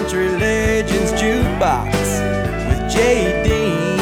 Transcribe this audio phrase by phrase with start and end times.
[0.00, 3.98] Country Legends Jukebox with Jay Dean,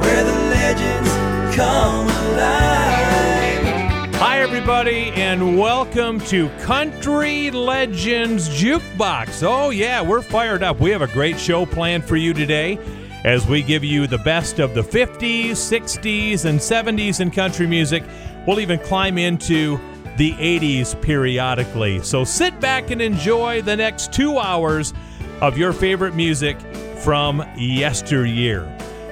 [0.00, 1.10] where the legends
[1.56, 4.14] come alive.
[4.14, 9.42] Hi, everybody, and welcome to Country Legends Jukebox.
[9.42, 10.78] Oh, yeah, we're fired up.
[10.78, 12.78] We have a great show planned for you today
[13.24, 18.04] as we give you the best of the 50s, 60s, and 70s in country music.
[18.46, 19.80] We'll even climb into
[20.16, 22.02] the 80s periodically.
[22.02, 24.92] So sit back and enjoy the next two hours
[25.40, 26.60] of your favorite music
[26.98, 28.64] from yesteryear.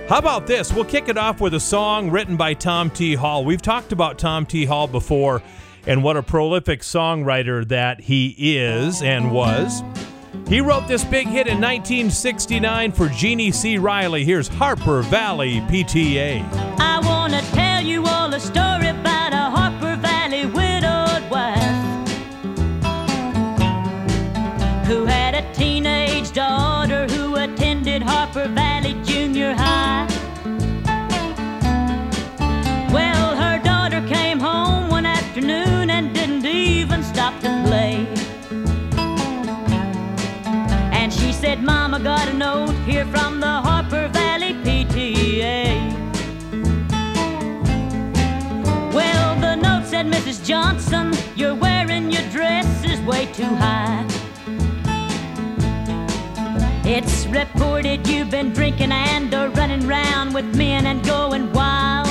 [0.09, 0.73] How about this?
[0.73, 3.15] We'll kick it off with a song written by Tom T.
[3.15, 3.45] Hall.
[3.45, 4.65] We've talked about Tom T.
[4.65, 5.43] Hall before
[5.87, 9.83] and what a prolific songwriter that he is and was.
[10.49, 13.79] He wrote this big hit in 1969 for Jeannie C.
[13.79, 14.25] Riley.
[14.25, 16.45] Here's Harper Valley PTA.
[16.81, 18.89] I want to tell you all a story
[43.05, 45.65] here from the Harper Valley PTA.
[48.93, 50.45] Well, the note said, Mrs.
[50.45, 54.05] Johnson, you're wearing your dress is way too high.
[56.85, 62.09] It's reported you've been drinking and are running round with men and going wild.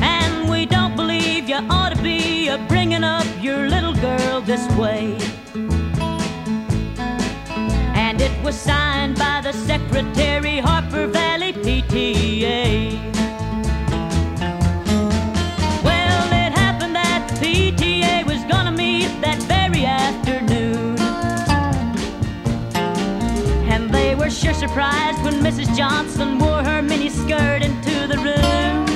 [0.00, 5.25] And we don't believe you ought to be bringing up your little girl this way.
[8.46, 12.92] Was signed by the secretary, Harper Valley PTA.
[15.82, 20.96] Well, it happened that the PTA was gonna meet that very afternoon.
[23.68, 25.76] And they were sure surprised when Mrs.
[25.76, 28.86] Johnson wore her mini skirt into the room.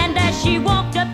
[0.00, 1.13] And as she walked up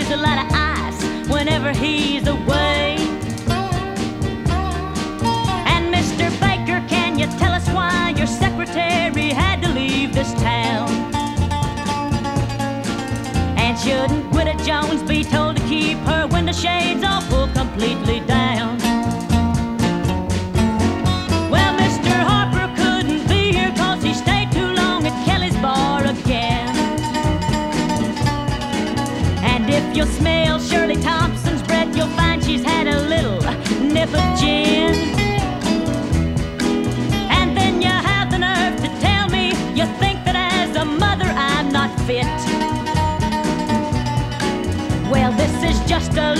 [0.00, 2.96] seems a lot of ice whenever he's away.
[5.66, 6.28] And Mr.
[6.40, 10.88] Baker, can you tell us why your secretary had to leave this town?
[13.58, 18.39] And shouldn't Widow Jones be told to keep her window shades or completely down?
[46.00, 46.39] Just a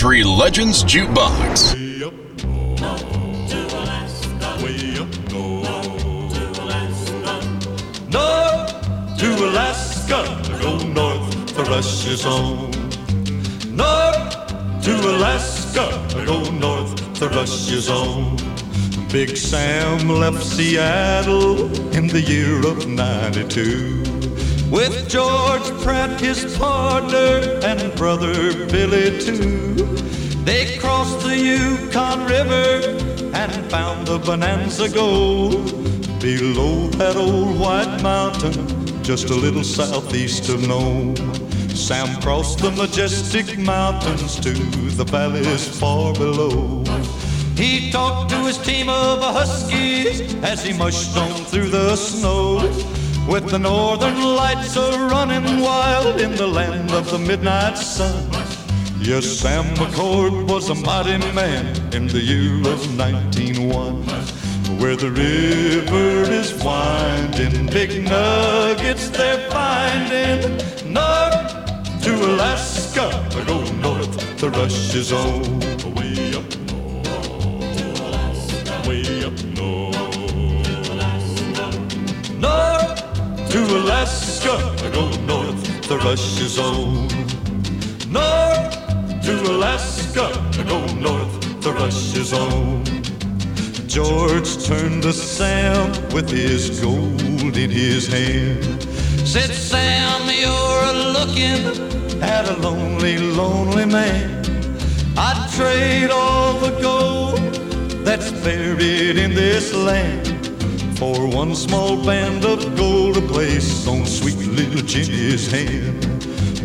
[0.00, 1.72] Country Legends Jukebox.
[9.18, 10.24] To Alaska.
[10.62, 12.70] Go north, the rush is on.
[13.76, 15.84] North to Alaska.
[16.16, 18.38] I Go north, the rush is on.
[19.12, 23.99] Big Sam left Seattle in the year of 92
[24.70, 28.34] with George Pratt, his partner, and brother
[28.68, 29.74] Billy too.
[30.44, 32.96] They crossed the Yukon River
[33.34, 35.72] and found the Bonanza Gold
[36.20, 41.16] below that old white mountain, just a little southeast of Nome.
[41.74, 46.84] Sam crossed the majestic mountains to the valleys far below.
[47.56, 52.58] He talked to his team of Huskies as he mushed on through the snow.
[53.30, 58.28] With the northern lights a running wild in the land of the midnight sun.
[58.98, 64.40] Yes, Sam McCord was a mighty man in the year of 1901.
[64.80, 67.66] where the river is winding.
[67.66, 70.56] Big nuggets they're finding.
[70.92, 73.06] North to Alaska,
[73.46, 75.69] go north the rush is Way
[83.50, 84.52] to Alaska,
[84.84, 87.08] I go north to Russia's own.
[88.08, 90.26] North to Alaska,
[90.58, 92.84] I go north to Russia's own.
[93.88, 98.82] George turned to Sam with his gold in his hand.
[99.26, 104.44] Said, Sam, you're looking at a lonely, lonely man.
[105.16, 107.40] I'd trade all the gold
[108.04, 110.29] that's buried in this land
[111.00, 116.04] for one small band of gold to place on sweet little Jenny's hand.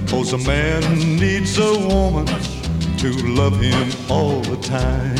[0.09, 0.81] Cause a man
[1.15, 2.25] needs a woman
[2.97, 5.15] to love him all the time.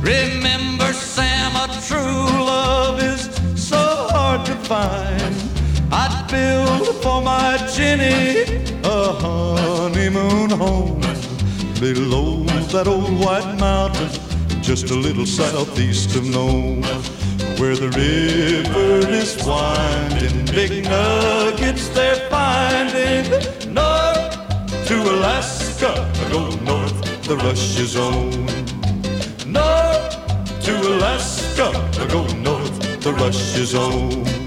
[0.00, 5.36] Remember, Sam, a true love is so hard to find.
[5.92, 11.00] I'd build for my Jenny a honeymoon home
[11.78, 12.42] below
[12.74, 14.10] that old white mountain,
[14.60, 16.82] just a little southeast of Nome,
[17.60, 20.46] where the river is winding.
[20.46, 23.28] Big nuggets they're finding.
[23.74, 28.46] North to Alaska, I go north, the Russia's own.
[29.46, 31.68] North to Alaska,
[32.00, 33.10] I go north, the.
[33.12, 33.26] Way
[33.74, 34.39] up north.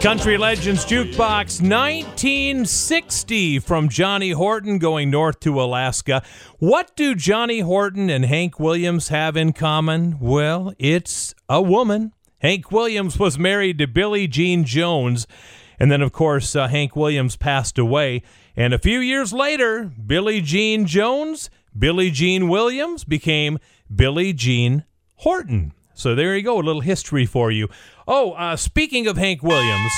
[0.00, 6.22] Country Legends Jukebox 1960 from Johnny Horton going north to Alaska.
[6.60, 10.20] What do Johnny Horton and Hank Williams have in common?
[10.20, 12.12] Well, it's a woman.
[12.38, 15.26] Hank Williams was married to Billie Jean Jones.
[15.80, 18.22] And then, of course, uh, Hank Williams passed away.
[18.56, 23.58] And a few years later, Billie Jean Jones, Billie Jean Williams became
[23.92, 24.84] Billie Jean
[25.16, 25.72] Horton.
[25.98, 27.68] So there you go, a little history for you.
[28.10, 29.92] Oh, uh, speaking of Hank Williams,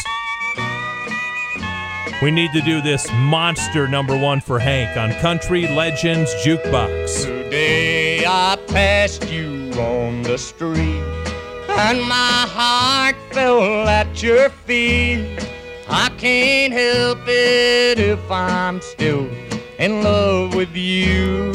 [2.20, 7.24] we need to do this monster number one for Hank on Country Legends Jukebox.
[7.24, 11.04] Today I passed you on the street,
[11.68, 15.46] and my heart fell at your feet.
[15.88, 19.30] I can't help it if I'm still
[19.78, 21.52] in love with you.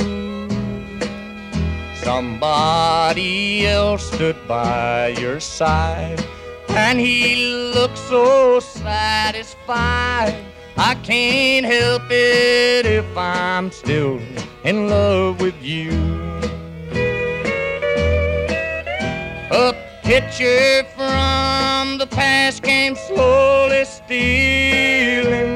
[1.98, 6.24] Somebody else stood by your side,
[6.76, 7.36] and he
[7.74, 10.36] looks so satisfied.
[10.78, 14.20] I can't help it if I'm still
[14.66, 15.92] in love with you.
[19.52, 19.74] A
[20.04, 25.56] picture from the past came slowly stealing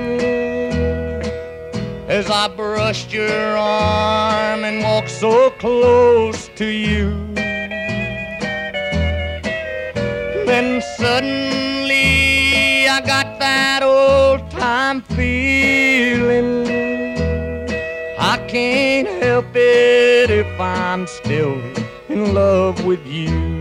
[2.07, 7.28] as I brushed your arm and walked so close to you.
[10.49, 16.65] Then suddenly I got that old time feeling.
[18.17, 21.61] I can't help it if I'm still
[22.09, 23.58] in love with you.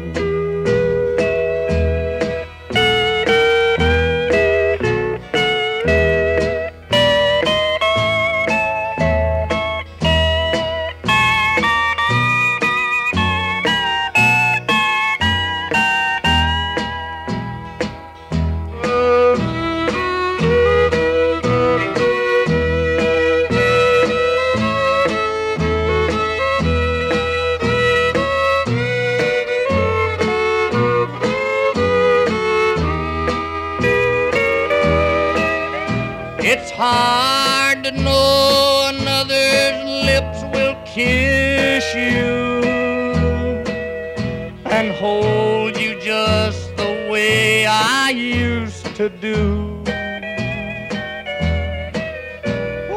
[48.98, 49.80] To do.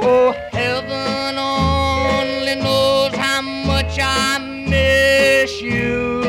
[0.02, 6.24] Oh, heaven only knows how much I miss you.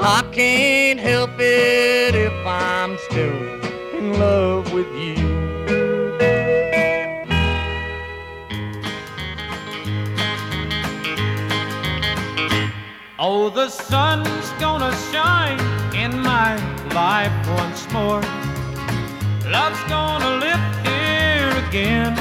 [0.00, 5.14] I can't help it if I'm still in love with you.
[13.20, 15.75] Oh, the sun's gonna shine
[16.96, 18.22] life once more.
[19.54, 22.16] Love's gonna live here again.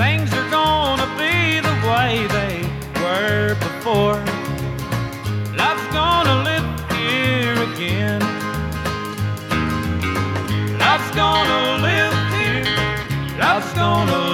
[0.00, 2.56] Things are gonna be the way they
[3.02, 4.20] were before.
[5.60, 8.22] Love's gonna live here again.
[10.84, 12.64] Love's gonna live here.
[13.38, 14.27] Love's gonna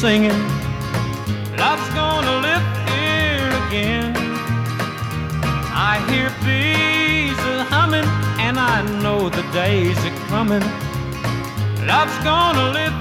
[0.00, 0.42] singing.
[1.56, 4.12] Love's gonna live here again.
[5.72, 8.04] I hear bees a humming,
[8.38, 10.64] and I know the days are coming.
[11.86, 12.95] Love's gonna live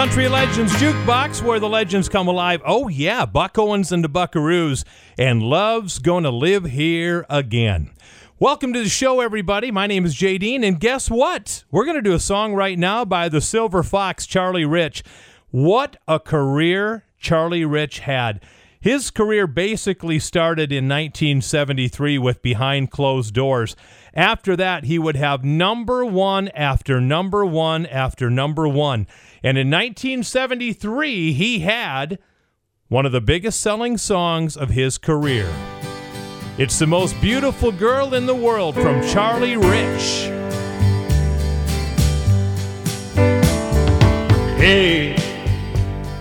[0.00, 2.62] Country Legends Jukebox, where the legends come alive.
[2.64, 4.82] Oh, yeah, Buck Owens and the Buckaroos,
[5.18, 7.90] and Love's Gonna Live Here Again.
[8.38, 9.70] Welcome to the show, everybody.
[9.70, 11.64] My name is Jay Dean, and guess what?
[11.70, 15.04] We're to do a song right now by the Silver Fox, Charlie Rich.
[15.50, 18.40] What a career Charlie Rich had.
[18.80, 23.76] His career basically started in 1973 with Behind Closed Doors.
[24.14, 29.06] After that, he would have number one after number one after number one.
[29.42, 32.18] And in 1973, he had
[32.88, 35.50] one of the biggest selling songs of his career.
[36.58, 40.28] It's the most beautiful girl in the world from Charlie Rich.
[44.60, 45.16] Hey,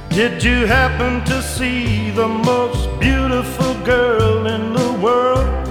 [0.10, 5.68] did you happen to see the most beautiful girl in the world?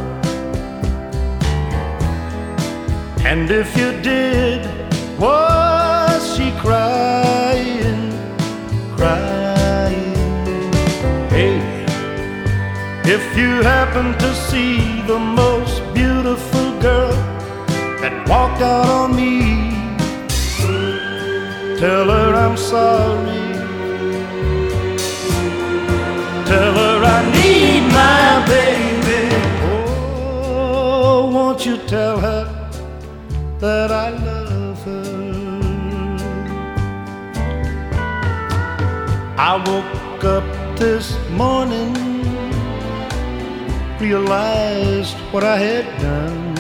[3.25, 4.67] And if you did,
[5.19, 5.68] was
[13.11, 17.15] if you happen to see the most beautiful girl
[18.03, 19.73] that walked out on me,
[21.81, 23.49] tell her I'm sorry.
[26.51, 29.23] Tell her I need my baby.
[30.53, 32.45] Oh, won't you tell her
[33.59, 35.39] that I love her?
[39.39, 40.45] I woke up
[40.79, 41.95] this morning,
[44.01, 46.57] realized what I had done.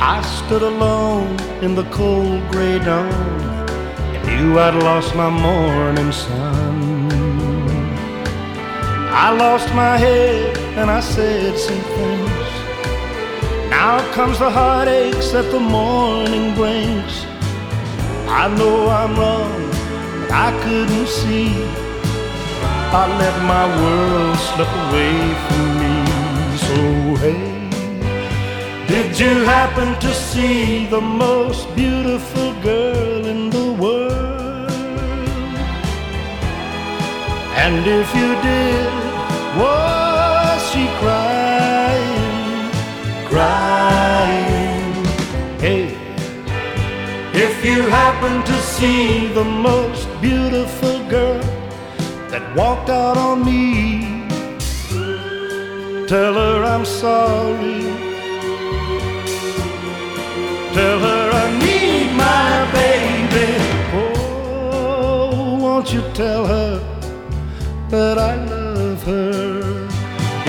[0.00, 3.10] I stood alone in the cold gray dawn
[4.14, 7.10] and knew I'd lost my morning sun.
[9.10, 12.50] I lost my head and I said some things.
[13.70, 17.24] Now comes the heartaches that the morning brings.
[18.28, 19.70] I know I'm wrong,
[20.20, 21.83] but I couldn't see.
[22.96, 25.94] I let my world slip away from me.
[26.66, 26.76] So
[27.22, 27.44] hey,
[28.86, 34.70] did you happen to see the most beautiful girl in the world?
[37.64, 38.94] And if you did,
[39.58, 42.70] was she crying,
[43.26, 45.04] crying?
[45.58, 45.86] Hey,
[47.34, 51.63] if you happen to see the most beautiful girl
[52.34, 54.26] that walked out on me,
[56.08, 57.82] tell her I'm sorry.
[60.78, 62.50] Tell her I need my
[62.80, 63.50] baby.
[64.00, 66.72] Oh, won't you tell her
[67.90, 69.88] that I love her?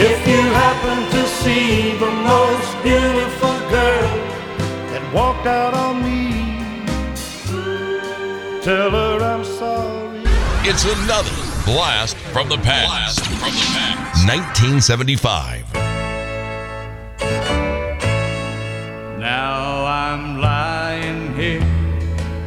[0.10, 4.14] If you happen to see the most beautiful girl
[4.92, 6.24] that walked out on me,
[8.64, 10.24] tell her I'm sorry.
[10.68, 12.88] It's another blast from the past.
[12.88, 14.26] Blast from the past.
[14.28, 15.74] 1975.
[19.20, 21.66] Now I'm lying here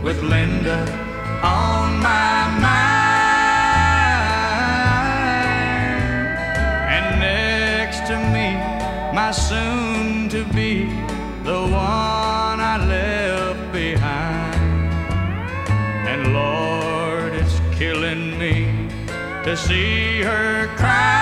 [0.05, 0.81] with Linda
[1.43, 3.09] on my mind,
[6.95, 8.57] and next to me,
[9.13, 9.78] my soon
[19.67, 21.19] see her crying.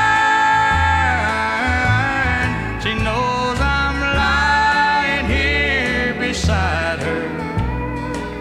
[2.82, 7.24] She knows I'm lying here beside her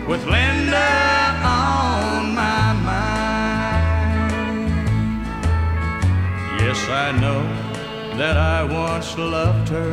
[0.09, 0.91] with Linda
[1.43, 3.55] on my mind.
[6.59, 7.41] Yes, I know
[8.17, 9.91] that I once loved her,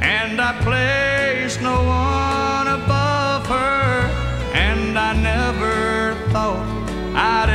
[0.00, 4.10] and I placed no one above her,
[4.52, 6.66] and I never thought
[7.16, 7.48] I'd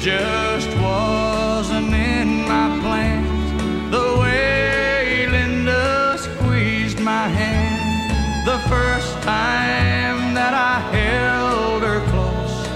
[0.00, 3.90] just wasn't in my plans.
[3.90, 12.68] The way Linda squeezed my hand the first time that I held her close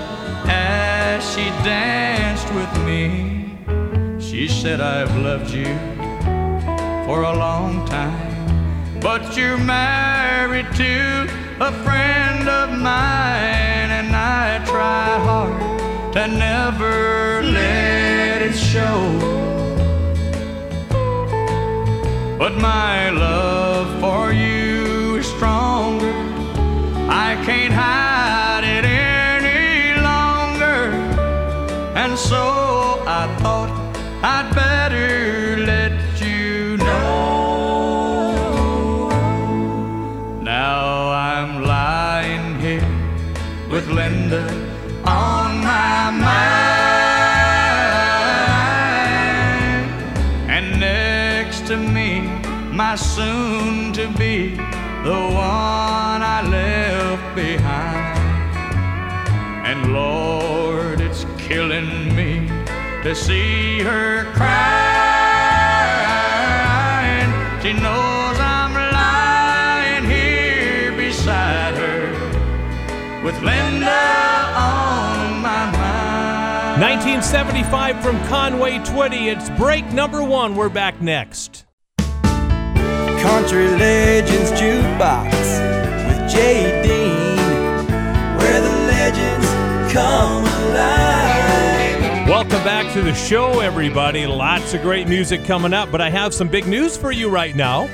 [0.49, 3.57] as she danced with me.
[4.21, 5.75] She said, I've loved you
[7.07, 11.27] for a long time, but you're married to
[11.59, 17.14] a friend of mine, and I try hard to never
[17.53, 19.01] let it show.
[22.39, 23.54] But my love
[52.95, 58.57] my soon to be, the one I left behind.
[59.67, 62.47] And Lord, it's killing me
[63.03, 64.45] to see her crying.
[67.63, 72.13] She knows I'm lying here beside her
[73.25, 74.05] with Linda
[74.55, 76.81] on my mind.
[76.81, 79.27] 1975 from Conway Twitty.
[79.35, 80.55] It's break number one.
[80.55, 81.64] We're back next.
[83.35, 85.33] Country Legends Jukebox
[86.07, 87.37] with Jay Dean,
[88.39, 92.29] where the legends come alive.
[92.29, 94.25] Welcome back to the show, everybody.
[94.25, 97.57] Lots of great music coming up, but I have some big news for you right
[97.57, 97.91] now.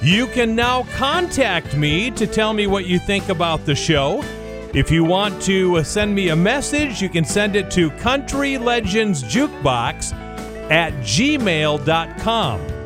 [0.00, 4.22] You can now contact me to tell me what you think about the show.
[4.74, 9.24] If you want to send me a message, you can send it to Country Legends
[9.24, 10.12] Jukebox
[10.70, 12.77] at gmail.com.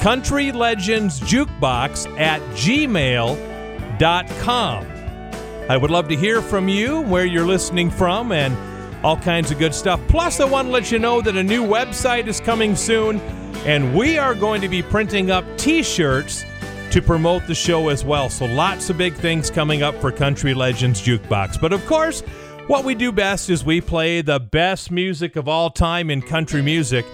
[0.00, 3.40] Country Legends Jukebox at gmail.com.
[5.68, 8.56] I would love to hear from you, where you're listening from, and
[9.04, 10.00] all kinds of good stuff.
[10.08, 13.20] Plus, I want to let you know that a new website is coming soon,
[13.66, 16.46] and we are going to be printing up t shirts
[16.92, 18.30] to promote the show as well.
[18.30, 21.60] So, lots of big things coming up for Country Legends Jukebox.
[21.60, 22.22] But of course,
[22.68, 26.62] what we do best is we play the best music of all time in country
[26.62, 27.04] music.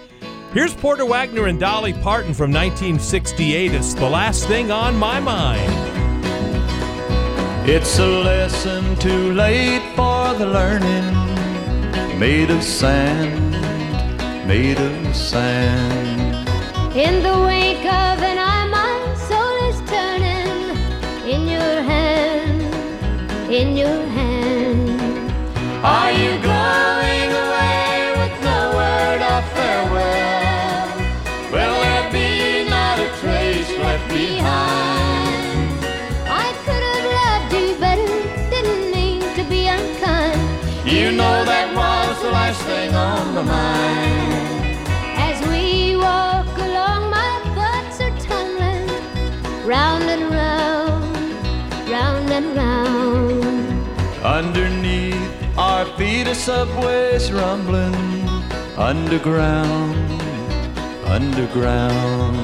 [0.53, 3.75] Here's Porter Wagoner and Dolly Parton from 1968.
[3.75, 5.71] It's the last thing on my mind.
[7.69, 13.51] It's a lesson too late for the learning, made of sand,
[14.47, 16.49] made of sand.
[16.97, 20.47] In the wake of an eye, my soul is turning.
[21.29, 22.63] In your hand,
[23.53, 25.01] in your hand.
[25.85, 26.26] Are you
[43.37, 44.79] my mind.
[45.29, 48.89] As we walk along, my thoughts are tumbling
[49.67, 51.05] round and round,
[51.91, 54.25] round and round.
[54.25, 57.95] Underneath our feet, a subway's rumbling.
[58.79, 60.23] Underground,
[61.05, 62.37] underground.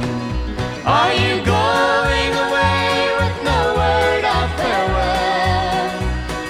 [0.84, 5.88] Are you going away with no word of farewell?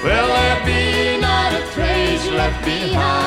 [0.06, 3.21] Will there be not a trace left behind?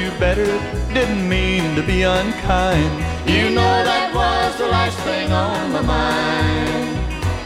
[0.00, 0.46] You better,
[0.94, 2.92] didn't mean to be unkind.
[3.28, 6.88] You know that was the last thing on my mind.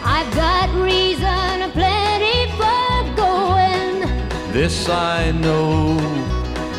[0.05, 3.95] I've got reason plenty for going.
[4.53, 5.97] This I know,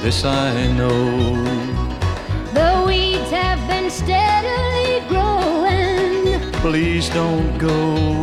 [0.01, 1.43] this I know.
[2.53, 6.51] The weeds have been steadily growing.
[6.61, 8.21] Please don't go,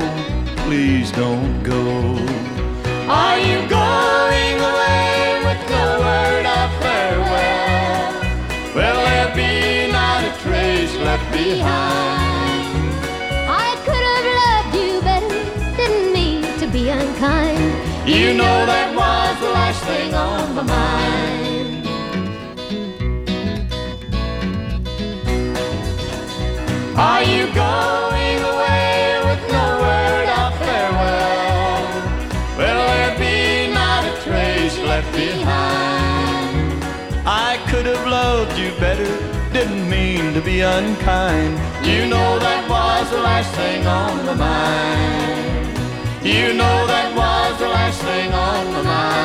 [0.65, 2.17] please don't go.
[3.09, 4.19] Are you going
[11.44, 12.66] behind?
[13.66, 15.35] I could have loved you better,
[15.76, 17.62] didn't mean to be unkind.
[18.09, 21.87] You know that was the last thing on my mind.
[26.96, 28.96] Are you going away
[29.29, 31.81] with no word of farewell?
[32.59, 36.85] Will there be not a trace left behind?
[37.26, 39.12] I could have loved you better,
[39.53, 41.59] didn't mean to be unkind.
[41.85, 45.67] You know that was the last thing on my mind.
[46.25, 49.21] You know that was the last thing on my mind.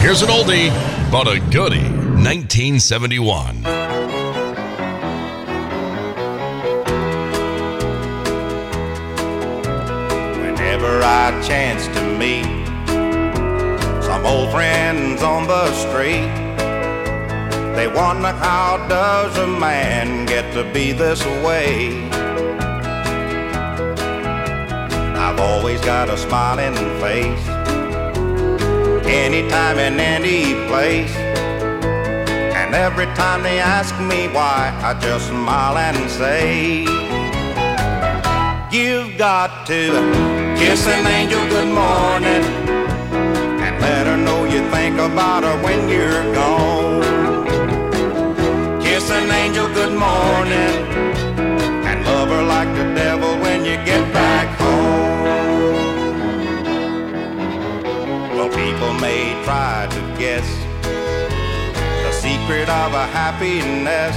[0.00, 0.70] Here's an oldie,
[1.10, 1.90] but a goodie.
[2.24, 3.62] 1971.
[10.40, 12.63] Whenever I chance to meet Some
[14.24, 16.32] old friends on the street.
[17.76, 22.08] They wonder how does a man get to be this way?
[25.16, 27.46] I've always got a smiling face.
[29.06, 31.14] Anytime in any place.
[32.56, 36.82] And every time they ask me why, I just smile and say,
[38.70, 42.63] You've got to kiss an angel good morning
[44.84, 47.00] think about her when you're gone.
[48.82, 50.76] Kiss an angel good morning
[51.88, 55.22] and love her like the devil when you get back home.
[58.36, 60.46] Well, people may try to guess
[62.04, 64.16] the secret of a happiness.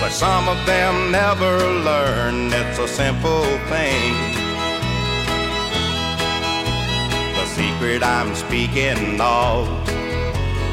[0.00, 1.52] But some of them never
[1.88, 4.31] learn it's a simple thing.
[7.82, 9.66] Secret I'm speaking of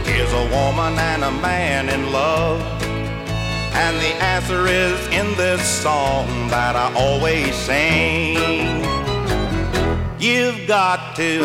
[0.06, 2.62] is a woman and a man in love.
[3.74, 8.38] And the answer is in this song that I always sing.
[10.20, 11.40] You've got to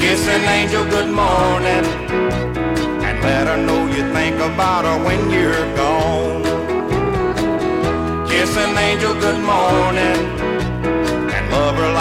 [0.00, 1.84] kiss an angel good morning
[3.06, 6.42] and let her know you think about her when you're gone.
[8.26, 10.37] Kiss an angel good morning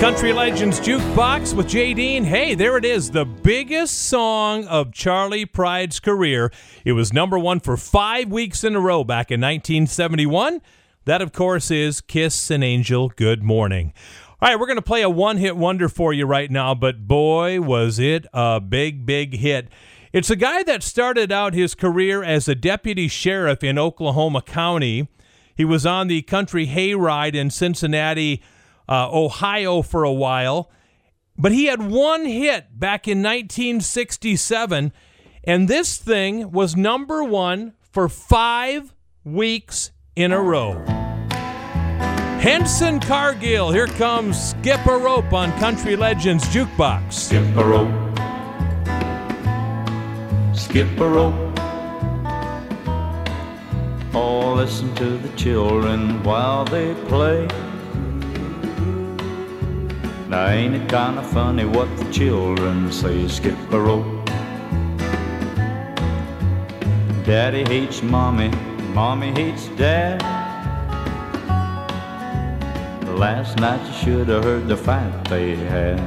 [0.00, 2.24] Country Legends Jukebox with Jay Dean.
[2.24, 6.50] Hey, there it is, the biggest song of Charley Pride's career.
[6.86, 10.62] It was number one for five weeks in a row back in 1971.
[11.04, 13.92] That, of course, is Kiss an Angel Good Morning.
[14.40, 17.06] All right, we're going to play a one hit wonder for you right now, but
[17.06, 19.68] boy, was it a big, big hit.
[20.14, 25.08] It's a guy that started out his career as a deputy sheriff in Oklahoma County.
[25.54, 28.42] He was on the country hayride in Cincinnati,
[28.90, 30.70] uh, Ohio for a while.
[31.38, 34.92] But he had one hit back in 1967,
[35.44, 38.92] and this thing was number one for five
[39.24, 40.84] weeks in a row.
[42.40, 47.12] Henson Cargill, here comes Skip a Rope on Country Legends Jukebox.
[47.12, 47.88] Skip a rope.
[50.56, 51.34] Skip a rope.
[54.12, 57.46] Oh, listen to the children while they play.
[60.30, 63.26] Now, ain't it kind of funny what the children say?
[63.26, 64.24] Skip a rope.
[67.24, 68.50] Daddy hates mommy,
[68.94, 70.22] mommy hates dad.
[73.18, 75.98] Last night you should have heard the fight they had.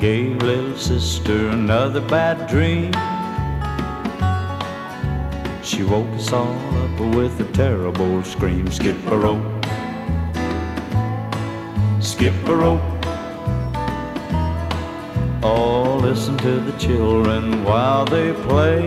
[0.00, 2.90] Gave little sister another bad dream.
[5.62, 8.66] She woke us all up with a terrible scream.
[8.70, 9.57] Skip a rope.
[12.08, 12.80] Skip a rope.
[15.42, 18.86] Oh, listen to the children while they play.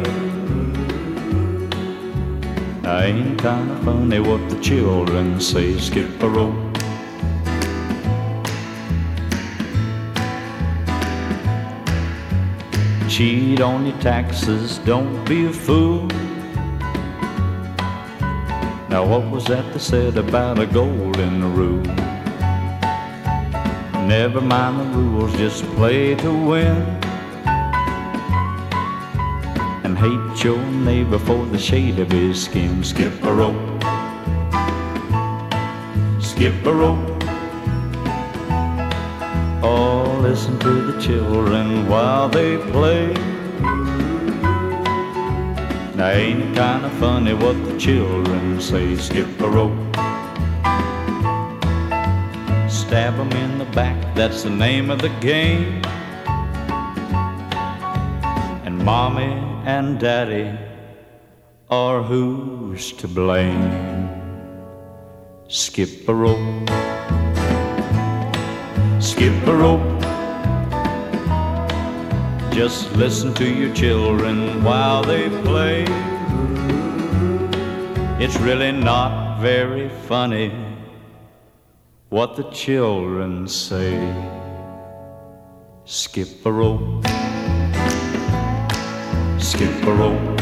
[2.83, 5.77] Ain't kinda funny what the children say.
[5.77, 6.77] Skip a rope.
[13.07, 16.07] Cheat on your taxes, don't be a fool.
[18.89, 21.85] Now, what was that they said about a golden rule?
[24.07, 26.75] Never mind the rules, just play to win.
[29.83, 32.83] And hate your neighbor for the shade of his skin.
[32.83, 33.83] Skip a rope.
[36.21, 37.23] Skip a rope.
[39.63, 43.13] Oh, listen to the children while they play.
[45.95, 48.95] Now, ain't it kinda funny what the children say?
[48.95, 49.90] Skip a rope.
[52.91, 55.81] Stab 'em in the back, that's the name of the game.
[58.65, 59.31] And mommy
[59.65, 60.51] and daddy
[61.69, 64.09] are who's to blame?
[65.47, 66.69] Skip a rope.
[68.99, 70.01] Skip a rope.
[72.51, 75.85] Just listen to your children while they play.
[78.19, 80.51] It's really not very funny
[82.11, 83.95] what the children say.
[85.85, 87.05] Skip a rope.
[89.39, 90.41] Skip a rope.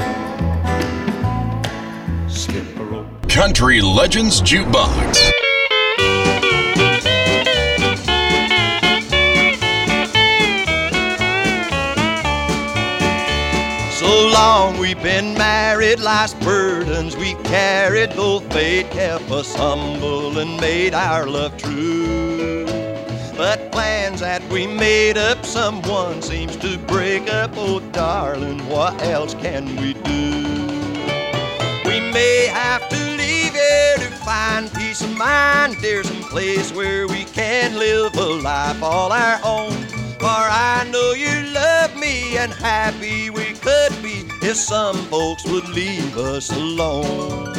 [2.28, 3.30] Skip a rope.
[3.30, 5.39] Country Legends Jukebox.
[14.90, 21.28] We've been married, life's burdens we carried, though fate kept us humble and made our
[21.28, 22.66] love true.
[23.38, 27.52] But plans that we made up, someone seems to break up.
[27.56, 30.46] Oh, darling, what else can we do?
[31.86, 35.78] We may have to leave here to find peace of mind.
[35.82, 39.72] There's some place where we can live a life all our own.
[40.20, 43.99] For I know you love me and happy we could
[44.42, 47.54] if some folks would leave us alone.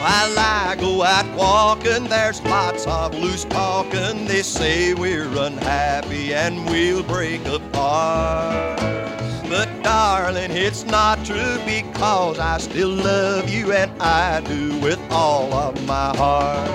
[0.00, 4.26] While I go out walking, there's lots of loose talking.
[4.26, 8.78] They say we're unhappy and we'll break apart.
[9.48, 15.52] But darling, it's not true because I still love you and I do with all
[15.52, 16.70] of my heart.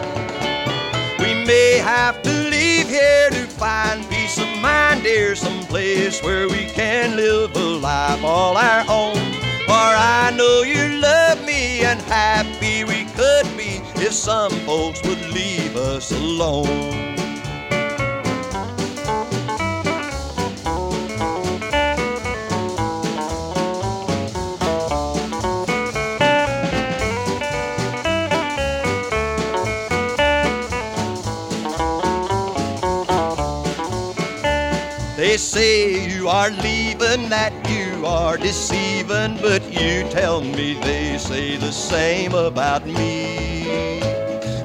[1.19, 6.65] We may have to leave here to find peace of mind, dear, someplace where we
[6.65, 9.33] can live a life all our own.
[9.65, 15.21] For I know you love me and happy we could be if some folks would
[15.31, 17.15] leave us alone.
[35.15, 37.62] They say you are leaving, that
[38.05, 43.99] are deceiving, but you tell me they say the same about me.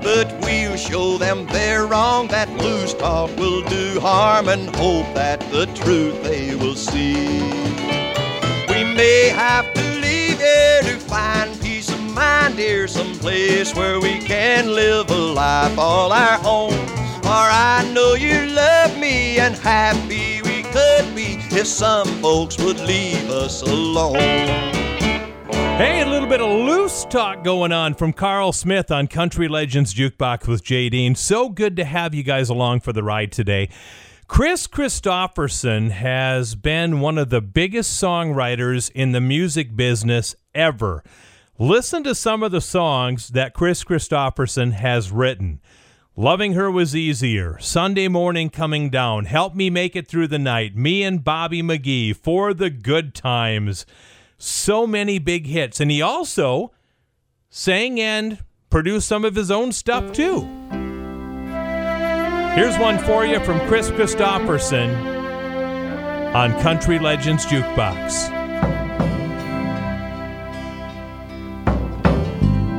[0.03, 5.41] But we'll show them they're wrong, that loose talk will do harm, and hope that
[5.51, 7.41] the truth they will see.
[8.69, 14.19] We may have to leave here to find peace of mind, dear, someplace where we
[14.19, 16.87] can live a life all our own.
[17.23, 20.38] For I know you love me and happy
[20.99, 24.17] we could be if some folks would leave us alone.
[24.17, 29.95] Hey, a little bit of loose talk going on from Carl Smith on Country Legends
[29.95, 31.15] Jukebox with Jay Dean.
[31.15, 33.69] So good to have you guys along for the ride today.
[34.27, 41.05] Kris Kristofferson has been one of the biggest songwriters in the music business ever.
[41.59, 45.61] Listen to some of the songs that Kris Kristofferson has written.
[46.19, 50.75] Loving Her Was Easier, Sunday Morning Coming Down, Help Me Make It Through the Night,
[50.75, 53.87] Me and Bobby McGee, For the Good Times.
[54.37, 55.79] So many big hits.
[55.79, 56.73] And he also
[57.51, 60.41] sang and produced some of his own stuff too.
[62.57, 64.93] Here's one for you from Kris Kristofferson
[66.35, 68.38] on Country Legends Jukebox.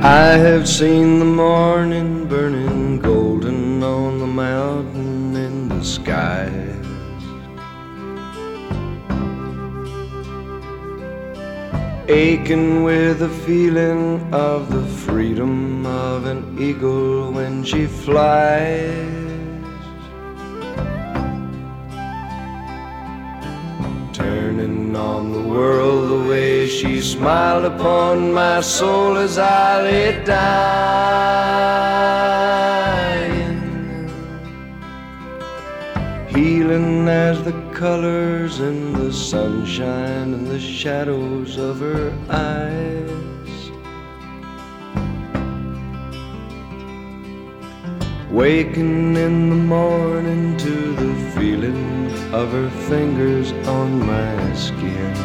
[0.02, 6.86] I have seen the morning burning golden on the mountain in the skies.
[12.08, 19.29] Aching with the feeling of the freedom of an eagle when she flies.
[24.20, 31.60] Turning on the world the way she smiled upon my soul as I lay dying.
[36.28, 43.29] Healing as the colors in the sunshine and the shadows of her eyes.
[48.32, 55.16] Waking in the morning to the feeling of her fingers on my skin.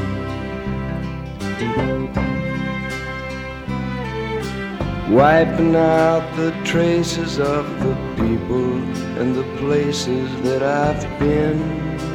[5.13, 8.73] Wiping out the traces of the people
[9.21, 12.14] and the places that I've been.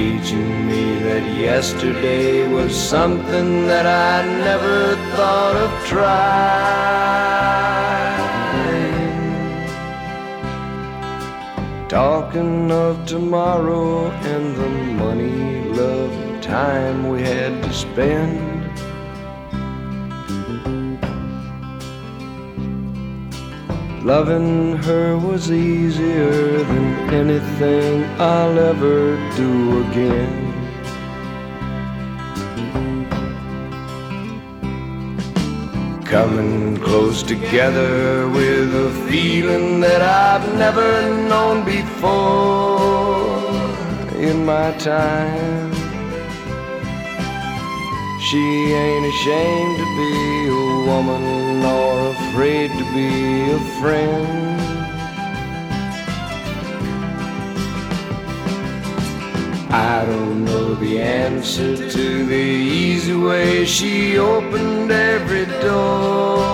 [0.00, 6.06] Teaching me that yesterday was something that I never thought of trying.
[11.86, 14.70] Talking of tomorrow and the
[15.04, 18.49] money, love, time we had to spend.
[24.02, 30.50] Loving her was easier than anything I'll ever do again.
[36.10, 43.38] coming close together with a feeling that I've never known before
[44.18, 45.72] in my time.
[48.20, 48.42] She
[48.74, 50.39] ain't ashamed to be
[50.84, 54.60] woman nor afraid to be a friend.
[59.72, 66.48] I don't know the answer to the easy way she opened every door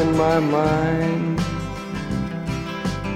[0.00, 1.38] in my mind.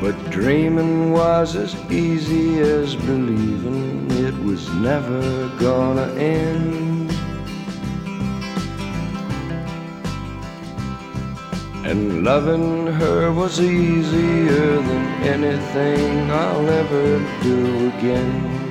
[0.00, 6.93] But dreaming was as easy as believing it was never gonna end.
[11.86, 18.64] And loving her was easier than anything I'll ever do again.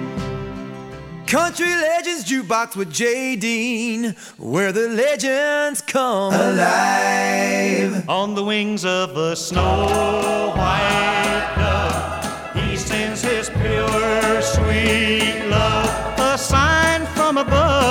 [1.28, 8.10] Country Legends Jukebox with Jay Dean, where the legends come alive.
[8.10, 16.36] On the wings of a snow white dove, he sends his pure, sweet love, a
[16.36, 17.83] sign from above.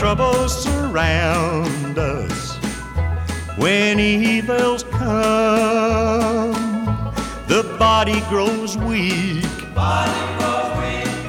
[0.00, 2.56] Troubles surround us,
[3.58, 6.54] when evils come,
[7.46, 9.44] the body grows weak.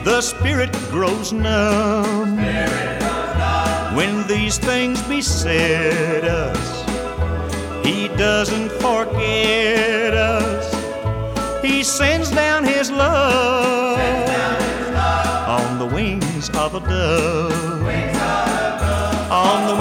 [0.05, 2.38] The spirit grows numb.
[3.93, 11.62] When these things beset us, He doesn't forget us.
[11.62, 13.99] He sends down His love
[15.60, 17.81] on the wings of a dove.
[17.81, 18.20] The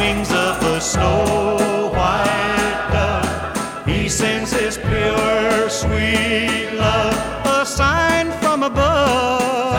[0.00, 8.62] wings of a snow white dove, He sends His pure, sweet love, a sign from
[8.62, 9.74] above.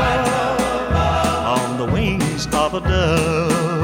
[1.57, 3.81] On the wings of a dove,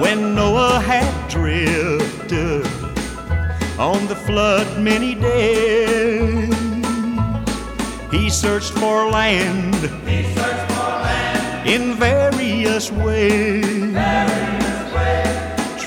[0.00, 2.64] when Noah had drifted
[3.80, 6.54] on the flood many days,
[8.12, 9.74] he searched for land.
[11.66, 14.57] In various ways.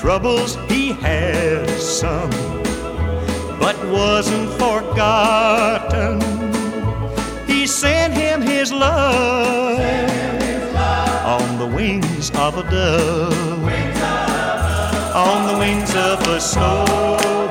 [0.02, 2.28] Troubles he had some,
[3.60, 6.20] but wasn't forgotten.
[7.46, 9.78] He sent him his love
[11.24, 13.32] on the wings of a dove.
[15.14, 16.84] On the wings of a snow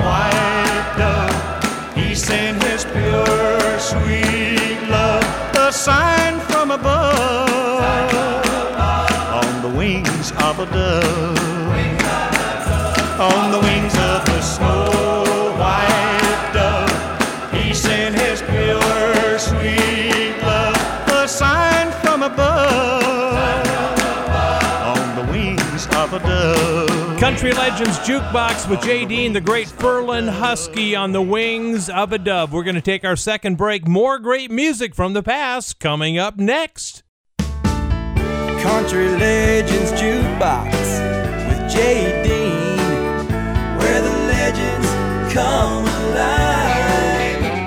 [0.03, 5.23] white dove, he sent his pure, sweet love,
[5.55, 8.13] a sign from above.
[9.41, 11.50] On the wings of a dove,
[13.21, 20.75] on the wings of a snow white dove, he sent his pure, sweet love,
[21.09, 23.67] a sign from above.
[24.97, 27.19] On the wings of a dove.
[27.19, 32.17] Country Legends Jukebox with Jay Dean, the great Ferlin Husky on the wings of a
[32.17, 32.51] dove.
[32.51, 33.87] We're going to take our second break.
[33.87, 37.03] More great music from the past coming up next.
[37.37, 40.71] Country Legends Jukebox
[41.47, 42.40] with Jay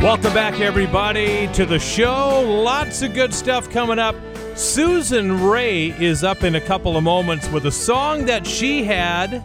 [0.02, 2.42] Welcome back, everybody, to the show.
[2.42, 4.14] Lots of good stuff coming up.
[4.54, 9.42] Susan Raye is up in a couple of moments with a song that she had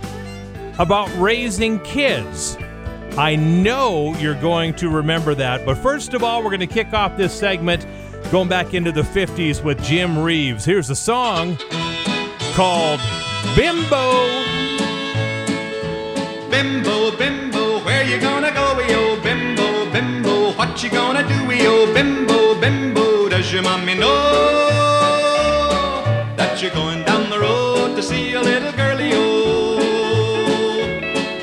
[0.80, 2.58] about raising kids.
[3.18, 5.66] I know you're going to remember that.
[5.66, 7.88] But first of all, we're going to kick off this segment
[8.32, 10.66] going back into the 50s with Jim Reeves.
[10.66, 11.58] Here's a song
[12.54, 13.00] called
[13.56, 14.44] Bimbo.
[16.50, 17.59] Bimbo, bimbo, where
[18.10, 21.36] you gonna go, oh bimbo, bimbo, what you gonna do,
[21.68, 24.10] oh bimbo, bimbo, does your mommy know
[26.36, 29.78] that you're going down the road to see a little girlie, oh?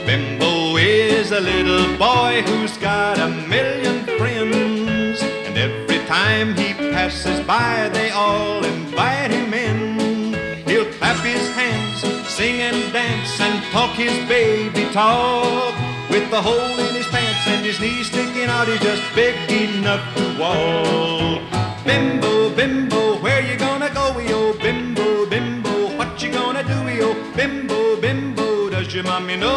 [0.07, 7.39] Bimbo is a little boy who's got a million friends, and every time he passes
[7.47, 10.35] by, they all invite him in.
[10.67, 15.86] He'll clap his hands, sing and dance, and talk his baby talk.
[16.17, 20.03] With a hole in his pants and his knees sticking out, he's just big enough
[20.17, 21.43] to walk.
[21.85, 24.57] Bimbo, bimbo, where you gonna go, oh?
[24.59, 27.33] Bimbo, bimbo, what you gonna do, oh?
[27.37, 29.51] Bimbo, bimbo, does your mommy know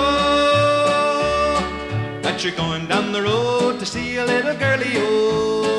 [2.24, 5.79] that you're going down the road to see a little girlie, oh?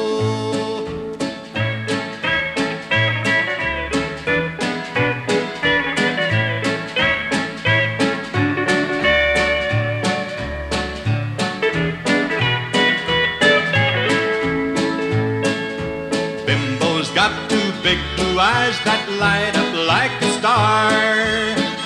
[18.40, 20.88] Eyes that light up like a star.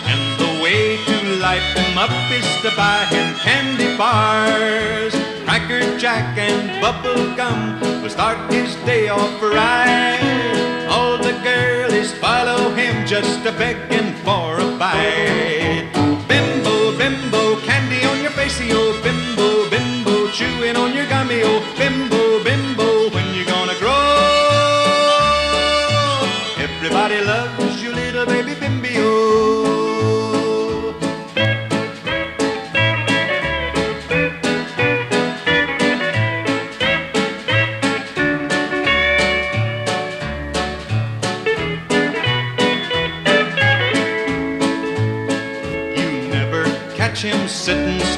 [0.07, 5.13] And the way to light them up is to buy him candy bars.
[5.45, 10.87] Cracker Jack and bubble gum will start his day off right.
[10.89, 15.64] All the girlies follow him just a begging for a bite.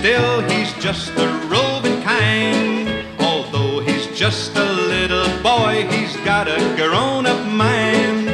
[0.06, 2.88] Still, he's just the roving kind.
[3.18, 8.30] Although he's just a little boy, he's got a grown up mind.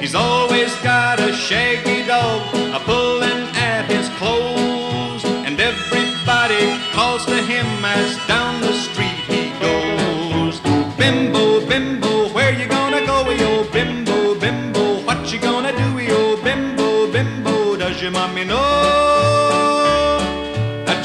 [0.00, 2.42] He's always got a shaggy dog
[2.76, 8.45] a pulling at his clothes, and everybody calls to him as down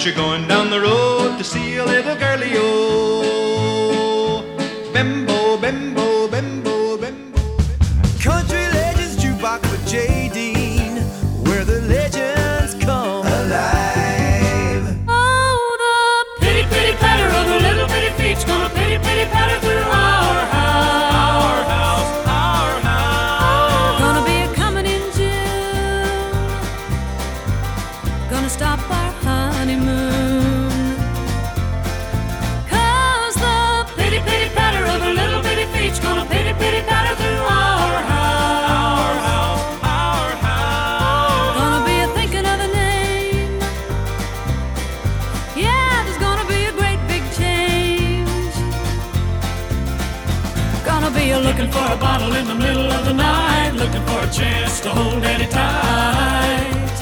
[0.06, 2.16] you're going down the road to see a little
[54.84, 56.98] to hold Daddy tight.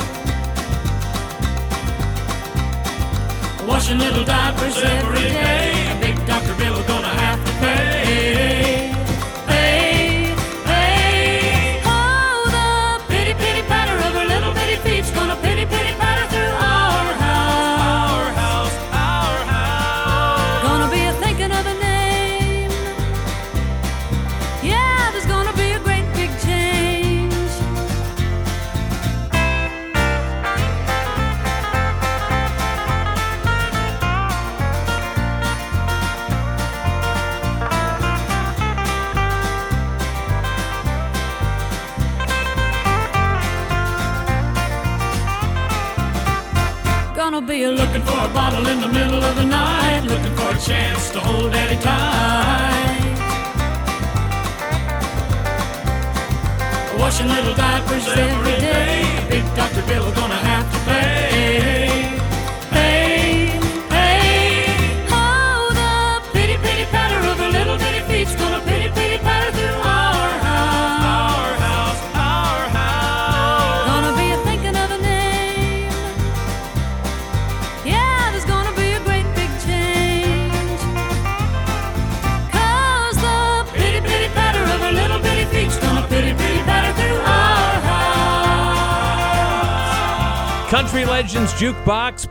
[3.67, 7.18] Washing little diapers every day, big doctor bill gonna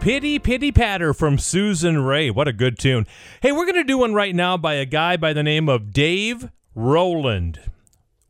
[0.00, 2.30] Pitty Pitty Patter from Susan Raye.
[2.30, 3.06] What a good tune.
[3.42, 5.92] Hey, we're going to do one right now by a guy by the name of
[5.92, 7.60] Dave Rowland.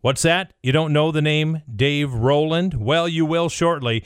[0.00, 0.54] What's that?
[0.62, 2.74] You don't know the name Dave Rowland?
[2.74, 4.02] Well, you will shortly.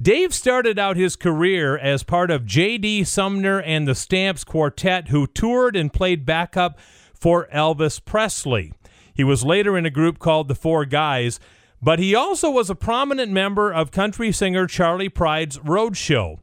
[0.00, 3.04] Dave started out his career as part of J.D.
[3.04, 6.78] Sumner and the Stamps Quartet, who toured and played backup
[7.12, 8.72] for Elvis Presley.
[9.12, 11.40] He was later in a group called the Four Guys,
[11.82, 16.38] but he also was a prominent member of country singer Charley Pride's Roadshow.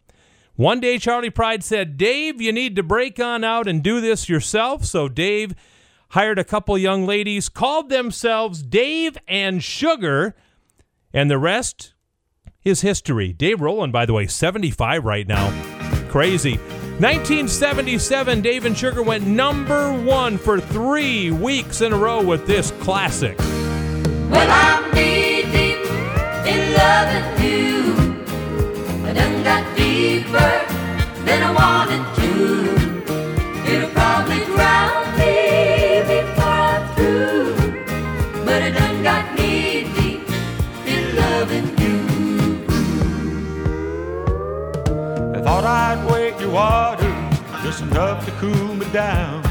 [0.58, 4.28] One day, Charley Pride said, Dave, you need to break on out and do this
[4.28, 4.86] yourself.
[4.86, 5.54] So Dave
[6.10, 10.36] hired a couple young ladies, called themselves Dave and Sugar,
[11.14, 11.94] and the rest
[12.64, 13.34] is history.
[13.34, 15.52] Dave Rowland, by the way, 75 right now.
[16.10, 16.58] Crazy.
[16.58, 22.72] 1977, Dave and Sugar went number one for three weeks in a row with this
[22.80, 23.38] classic.
[23.38, 25.84] Well, I'm deep in
[27.44, 27.94] you.
[29.06, 30.54] I done got deeper
[31.26, 32.32] than I wanted to.
[33.72, 35.36] It'll probably drown me
[36.12, 37.56] before I'm through.
[38.46, 39.52] But it done got me
[39.98, 40.22] deep
[40.94, 41.98] in loving you.
[45.36, 47.14] I thought I'd wait your water
[47.64, 49.42] just enough to cool me down.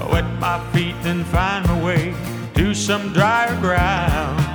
[0.00, 2.14] I wet my feet, then find my way
[2.56, 4.51] to some drier ground.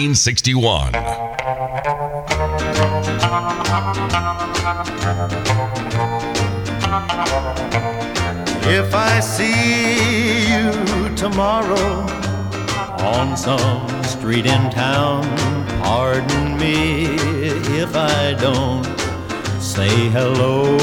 [0.00, 0.94] 1961.
[8.64, 12.06] If I see you tomorrow
[13.14, 15.22] on some street in town,
[15.82, 17.04] pardon me
[17.78, 18.86] if I don't
[19.60, 20.78] say hello.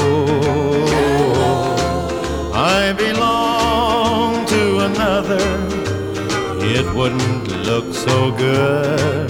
[2.54, 5.42] I belong to another.
[6.60, 7.37] It wouldn't
[8.08, 9.28] so good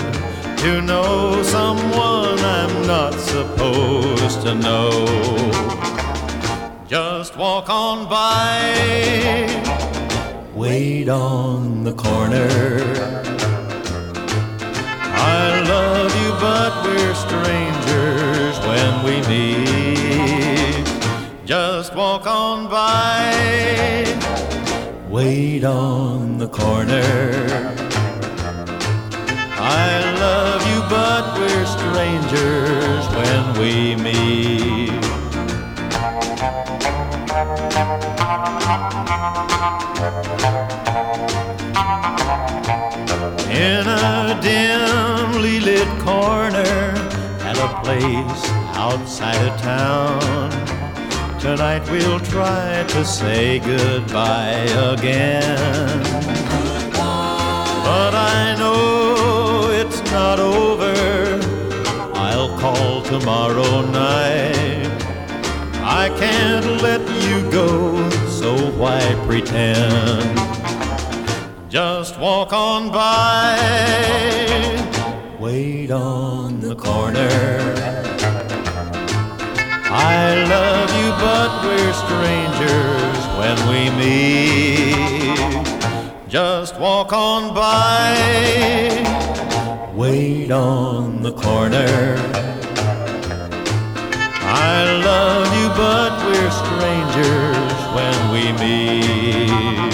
[0.57, 4.91] to know someone I'm not supposed to know.
[6.87, 8.61] Just walk on by,
[10.55, 12.49] wait on the corner.
[15.41, 15.43] I
[15.75, 20.87] love you, but we're strangers when we meet.
[21.45, 23.25] Just walk on by,
[25.09, 27.78] wait on the corner.
[32.29, 34.91] Strangers when we meet.
[43.51, 46.95] In a dimly lit corner
[47.41, 48.45] at a place
[48.77, 50.51] outside of town.
[51.41, 56.03] Tonight we'll try to say goodbye again.
[57.85, 60.68] But I know it's not over.
[63.09, 64.87] Tomorrow night.
[65.83, 70.39] I can't let you go, so why pretend?
[71.71, 73.57] Just walk on by,
[75.41, 77.31] wait on the corner.
[79.91, 85.39] I love you, but we're strangers when we meet.
[86.29, 88.13] Just walk on by,
[89.95, 92.58] wait on the corner.
[94.79, 99.93] I love you, but we're strangers when we meet.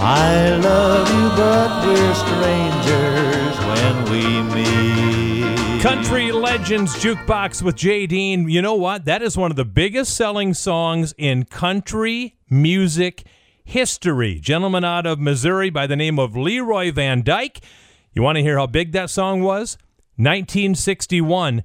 [0.00, 5.82] I love you, but we're strangers when we meet.
[5.82, 8.48] Country Legends Jukebox with Jay Dean.
[8.48, 9.04] You know what?
[9.04, 13.24] That is one of the biggest selling songs in country music
[13.62, 14.40] history.
[14.40, 17.60] Gentleman out of Missouri by the name of Leroy Van Dyke.
[18.12, 19.78] You want to hear how big that song was?
[20.16, 21.62] 1961.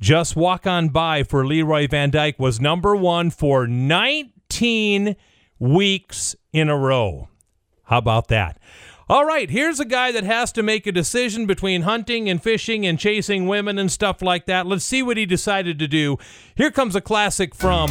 [0.00, 5.16] Just Walk On By for Leroy Van Dyke was number one for 19
[5.58, 7.28] weeks in a row.
[7.82, 8.60] How about that?
[9.08, 12.86] All right, here's a guy that has to make a decision between hunting and fishing
[12.86, 14.66] and chasing women and stuff like that.
[14.66, 16.16] Let's see what he decided to do.
[16.54, 17.88] Here comes a classic from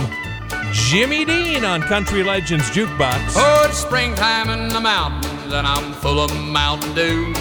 [0.71, 3.33] Jimmy Dean on Country Legends Jukebox.
[3.35, 7.33] Oh, it's springtime in the mountains, and I'm full of Mountain Dew.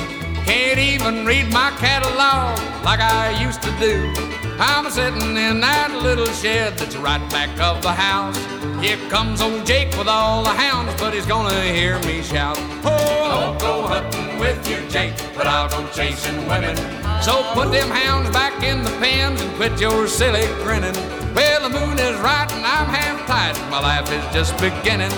[0.45, 4.36] Can't even read my catalog like I used to do.
[4.59, 8.39] I'm sitting in that little shed that's right back of the house.
[8.83, 12.57] Here comes old Jake with all the hounds, but he's gonna hear me shout.
[12.83, 16.75] Oh, I won't go hunting with you, Jake, but I'll go chasing women.
[17.21, 20.97] So put them hounds back in the pens and quit your silly grinning.
[21.35, 23.61] Well, the moon is right and I'm half tight.
[23.71, 25.13] My life is just beginning.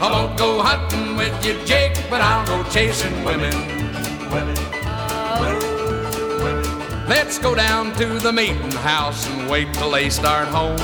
[0.00, 3.52] I won't go hunting with you, Jake, but I'll go chasing women.
[4.30, 4.56] Women.
[7.10, 10.76] Let's go down to the meeting house and wait till they start home.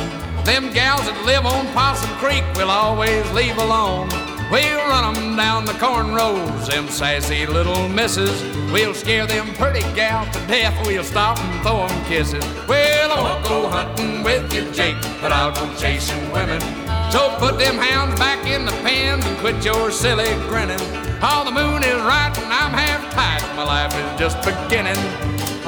[0.45, 4.09] Them gals that live on Possum Creek will always leave alone.
[4.51, 8.43] We'll run 'em down the corn rows, them sassy little misses.
[8.73, 10.75] We'll scare them pretty gals to death.
[10.85, 12.45] We'll stop and throw 'em kisses.
[12.67, 16.61] Well, I won't go hunting with you, Jake, but I'll go chasing women.
[17.13, 20.83] So put them hounds back in the pens and quit your silly grinning.
[21.23, 23.45] Oh, the moon is right and I'm half tight.
[23.55, 24.99] My life is just beginning.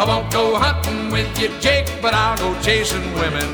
[0.00, 3.52] I won't go hunting with you, Jake, but I'll go chasing women.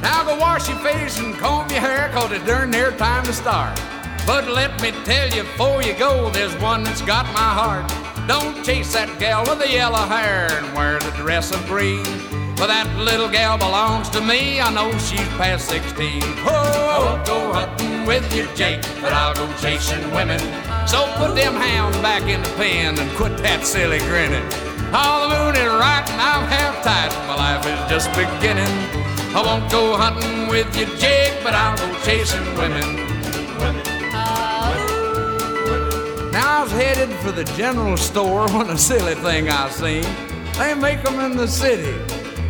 [0.00, 3.34] Now go wash your face and comb your hair, cause it's darn near time to
[3.34, 3.78] start.
[4.26, 7.86] But let me tell you before you go, there's one that's got my heart.
[8.26, 12.04] Don't chase that gal with the yellow hair and wear the dress of green.
[12.56, 16.22] For that little gal belongs to me, I know she's past 16.
[16.42, 20.40] Oh, I won't go hunting with you, Jake, but I'll go chasing women.
[20.88, 24.42] So put them hounds back in the pen and quit that silly grinning.
[24.90, 28.74] Oh, the moon is right and I'm half tight, my life is just beginning.
[29.36, 33.05] I won't go hunting with you, Jake, but I'll go chasing women.
[36.36, 40.04] Now I was headed for the general store when a silly thing I seen.
[40.58, 41.96] They make 'em in the city.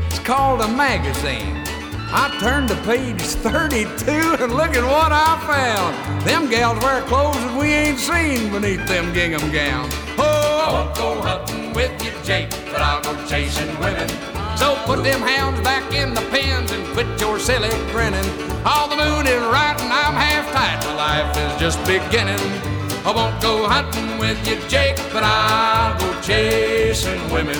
[0.08, 1.62] It's called a magazine.
[2.10, 5.94] I turned to page 32 and look at what I found.
[6.26, 9.94] Them gals wear clothes that we ain't seen beneath them gingham gowns.
[10.18, 14.08] Oh, I won't go hunting with you, Jake, but I'll go chasing women.
[14.56, 18.28] So put them hounds back in the pens and quit your silly grinning.
[18.66, 20.82] All the moon is right and I'm half tight.
[20.96, 22.75] Life is just beginning.
[23.06, 27.56] I won't go hunting with you, Jake, but I'll go chasing women.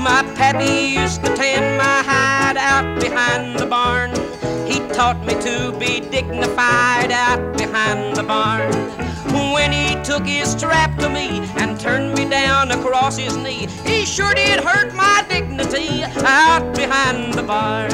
[0.00, 4.10] My pappy used to tend my hide out behind the barn.
[4.64, 9.07] He taught me to be dignified out behind the barn.
[9.68, 14.06] When he took his strap to me and turned me down across his knee, he
[14.06, 17.92] sure did hurt my dignity out behind the barn.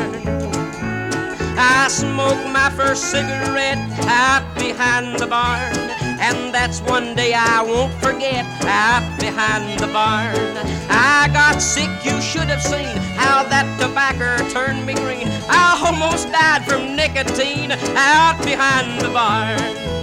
[1.58, 5.74] I smoked my first cigarette out behind the barn.
[6.22, 10.56] And that's one day I won't forget out behind the barn.
[10.88, 15.26] I got sick, you should have seen how that tobacco turned me green.
[15.48, 19.93] I almost died from nicotine out behind the barn.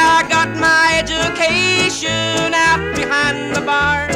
[0.00, 4.10] I got my education out behind the barn.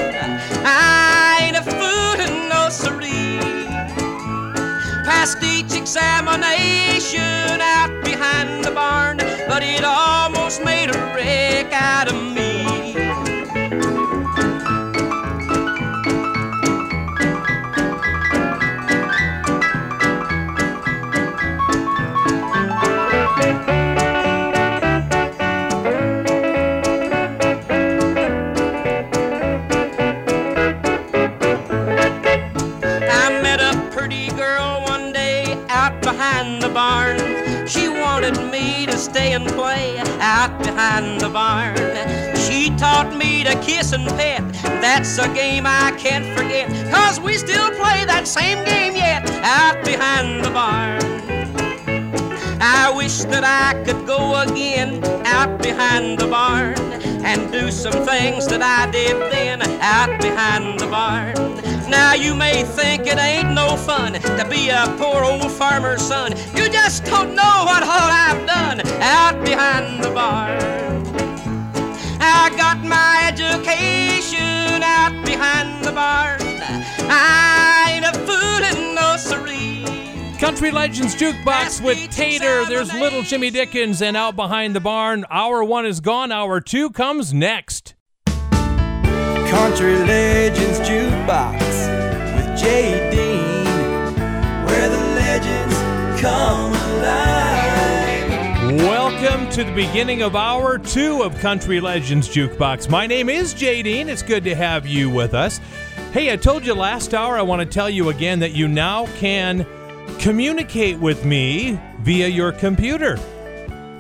[0.65, 3.67] I ain't a fool in no siree.
[5.05, 9.17] Passed each examination out behind the barn,
[9.49, 12.42] but it almost made a wreck out of me.
[39.03, 41.77] Stay and play out behind the barn.
[42.37, 44.53] She taught me to kiss and pet.
[44.81, 46.69] That's a game I can't forget.
[46.93, 51.03] Cause we still play that same game yet out behind the barn.
[52.61, 56.79] I wish that I could go again out behind the barn
[57.25, 61.72] and do some things that I did then out behind the barn.
[61.93, 66.33] Now you may think it ain't no fun to be a poor old farmer's son.
[66.57, 70.59] You just don't know what all I've done out behind the barn.
[72.19, 76.41] I got my education out behind the barn.
[77.11, 80.39] I ain't a fool in no siree.
[80.39, 82.65] Country Legends Jukebox with Tater.
[82.65, 85.27] There's Little Jimmy Dickens and Out Behind the Barn.
[85.29, 86.33] Hour one is gone.
[86.33, 87.95] Hour two comes next.
[89.53, 91.61] Country Legends Jukebox
[92.37, 93.67] with Jay Dean,
[94.65, 95.77] where the legends
[96.23, 98.31] come alive.
[98.81, 102.89] Welcome to the beginning of hour two of Country Legends Jukebox.
[102.89, 104.09] My name is Jay Dean.
[104.09, 105.61] It's good to have you with us.
[106.13, 109.05] Hey, I told you last hour, I want to tell you again that you now
[109.19, 109.67] can
[110.19, 113.19] communicate with me via your computer.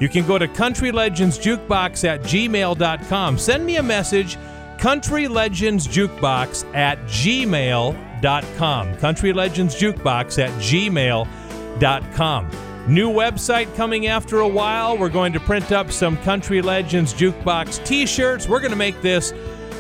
[0.01, 3.39] You can go to countrylegendsjukebox at gmail.com.
[3.39, 4.39] Send me a message,
[4.83, 8.97] countrylegendsjukebox at gmail.com.
[8.97, 12.51] Country Legends Jukebox at gmail.com.
[12.89, 14.99] New website coming after a while.
[14.99, 18.49] We're going to print up some Country Legends Jukebox t shirts.
[18.49, 19.33] We're going to make this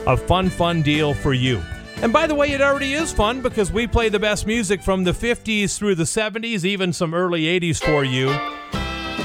[0.07, 1.61] a fun, fun deal for you.
[1.97, 5.03] And by the way, it already is fun because we play the best music from
[5.03, 8.29] the 50s through the 70s, even some early 80s for you.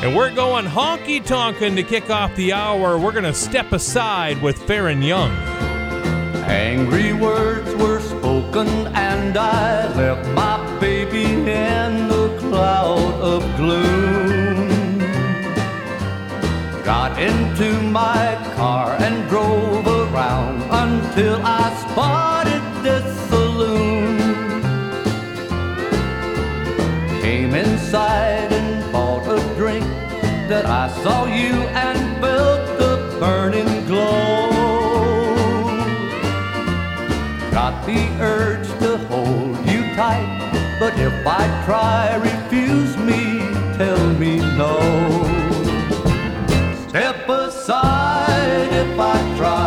[0.04, 2.98] And we're going honky tonkin' to kick off the hour.
[2.98, 5.67] We're going to step aside with Faron Young.
[6.48, 14.98] Angry words were spoken, and I left my baby in the cloud of gloom.
[16.84, 24.18] Got into my car and drove around until I spotted this saloon.
[27.22, 29.86] Came inside and bought a drink
[30.48, 31.54] that I saw you
[31.86, 33.77] and felt the burning
[40.90, 43.40] but if I try, refuse me,
[43.78, 44.76] tell me no.
[46.88, 49.67] Step aside if I try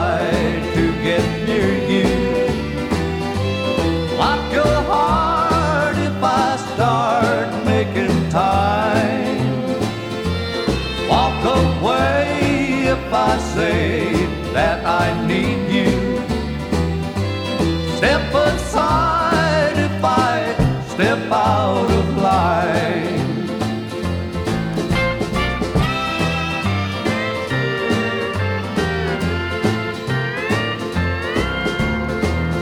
[21.31, 22.01] step out of.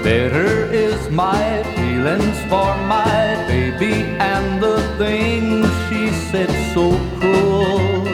[0.02, 8.06] Bitter is my feelings for my baby and the things she said so cruel.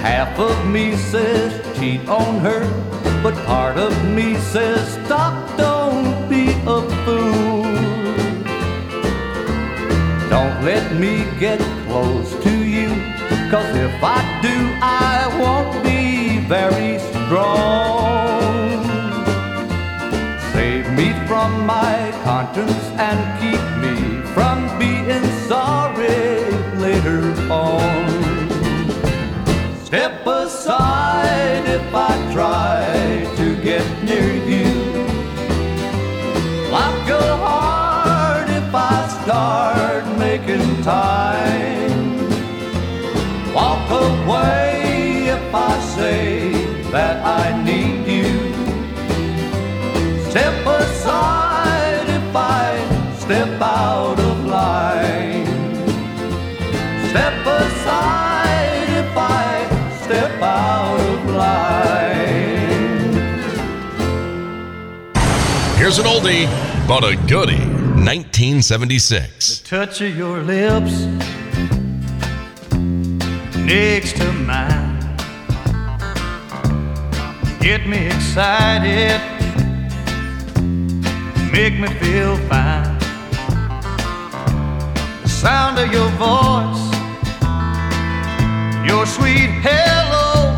[0.00, 2.62] Half of me says cheat on her,
[3.22, 7.51] but part of me says stop, don't be a fool.
[10.32, 12.88] Don't let me get close to you,
[13.50, 18.82] cause if I do, I won't be very strong.
[20.54, 23.94] Save me from my conscience and keep me
[24.32, 26.40] from being sorry
[26.80, 27.20] later
[27.52, 28.08] on.
[29.84, 32.81] Step aside if I try
[40.82, 42.18] time.
[43.54, 46.52] Walk away if I say
[46.90, 48.52] that I need you.
[50.30, 55.46] Step aside if I step out of line.
[57.10, 59.66] Step aside if I
[60.04, 61.92] step out of line.
[65.76, 66.46] Here's an oldie,
[66.88, 67.81] but a goodie.
[68.42, 69.60] 1976.
[69.60, 71.04] touch of your lips
[73.56, 74.98] next to mine.
[77.60, 79.20] Get me excited
[81.52, 82.98] make me feel fine.
[85.22, 86.82] The sound of your voice
[88.84, 90.50] your sweet hello.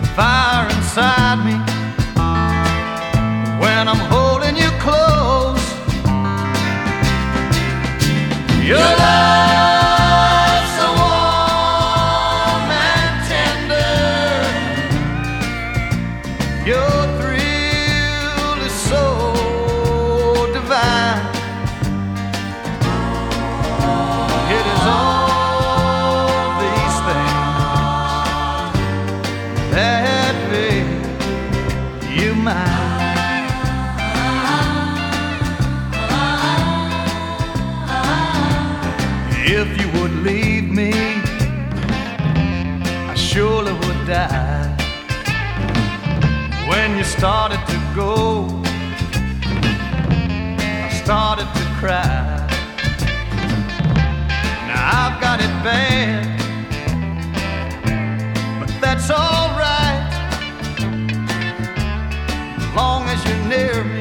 [0.00, 1.56] The fire inside me
[3.60, 4.23] when I'm holding
[8.64, 9.53] your love
[51.84, 52.46] cry.
[54.68, 56.24] Now I've got it bad,
[58.58, 60.02] but that's alright.
[62.74, 63.93] Long as you're near me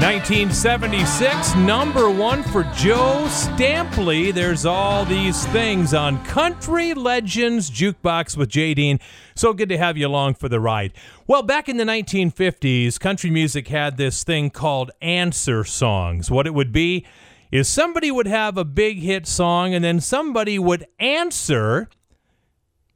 [0.00, 4.32] 1976, number one for Joe Stampley.
[4.32, 9.00] There's all these things on Country Legends Jukebox with Jay Dean.
[9.34, 10.92] So good to have you along for the ride.
[11.26, 16.30] Well, back in the 1950s, country music had this thing called answer songs.
[16.30, 17.04] What it would be
[17.50, 21.88] is somebody would have a big hit song and then somebody would answer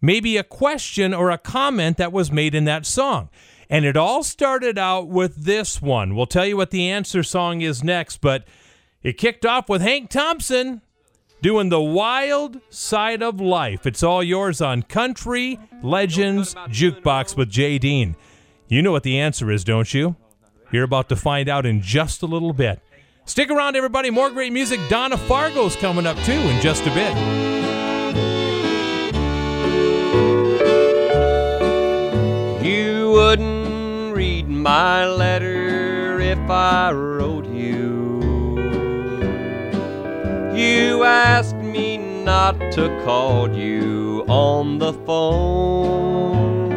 [0.01, 3.29] maybe a question or a comment that was made in that song.
[3.73, 6.15] And it all started out with this one.
[6.15, 8.45] We'll tell you what the answer song is next, but
[9.03, 10.83] it kicked off with Hank Thompson
[11.41, 13.87] doing the wild side of life.
[13.87, 18.15] It's all yours on Country Legends Jukebox with Jay Dean.
[18.69, 20.17] You know what the answer is, don't you?
[20.71, 22.79] You're about to find out in just a little bit.
[23.25, 24.11] Stick around, everybody.
[24.11, 24.81] More great music.
[24.91, 27.17] Donna Fargo's coming up too in just a bit.
[32.63, 33.62] You wouldn't
[34.63, 38.21] my letter if I wrote you.
[40.55, 46.71] You asked me not to call you on the phone.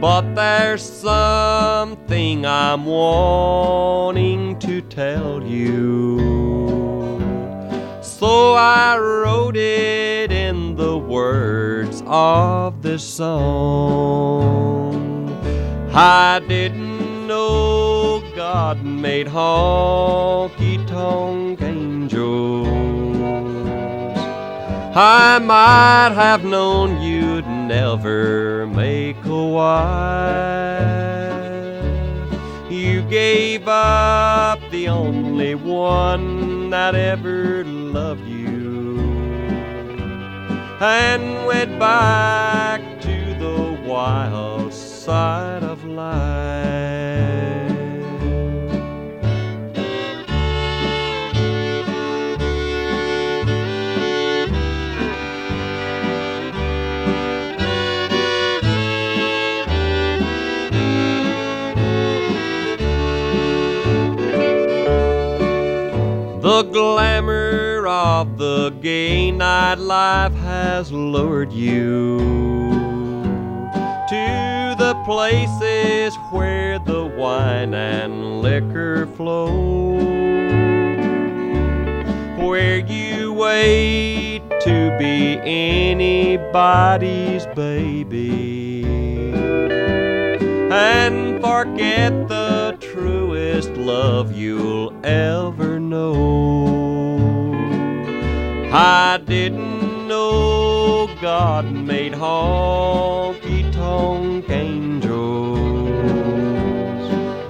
[0.00, 6.20] But there's something I'm wanting to tell you.
[8.02, 14.80] So I wrote it in the words of this song.
[15.92, 22.68] I didn't know God made honky tonk angels.
[24.94, 31.00] I might have known you'd never make a wife.
[32.70, 39.00] You gave up the only one that ever loved you
[40.80, 44.69] and went back to the wild
[45.10, 46.20] side of life.
[66.40, 72.20] The glamour of the gay nightlife has lured you
[74.08, 74.49] to
[75.04, 79.96] places where the wine and liquor flow,
[82.36, 88.84] where you wait to be anybody's baby
[90.70, 96.20] and forget the truest love you'll ever know.
[98.72, 100.69] I didn't know
[101.06, 105.88] God made honky tonk angels.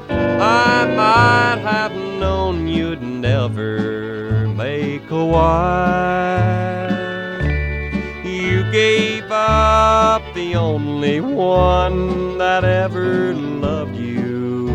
[0.09, 6.90] I might have known you'd never make a wife.
[8.24, 14.68] You gave up the only one that ever loved you.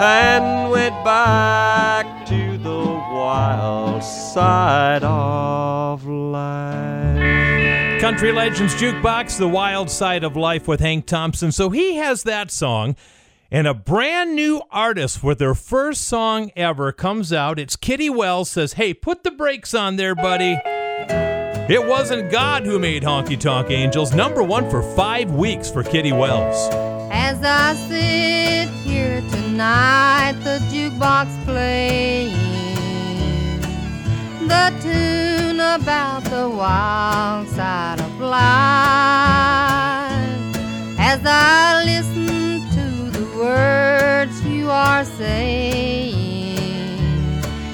[0.00, 8.00] And went back to the wild side of life.
[8.00, 11.50] Country Legends Jukebox, The Wild Side of Life with Hank Thompson.
[11.50, 12.94] So he has that song.
[13.50, 17.58] And a brand new artist with their first song ever comes out.
[17.58, 20.58] It's Kitty Wells says, Hey, put the brakes on there, buddy.
[21.68, 24.14] It wasn't God who made Honky Tonk Angels.
[24.14, 26.68] Number one for five weeks for Kitty Wells.
[27.10, 32.35] As I sit here tonight, the jukebox playing
[34.48, 38.36] the tune about the wild side of life.
[40.98, 46.14] As I listen to the words you are saying,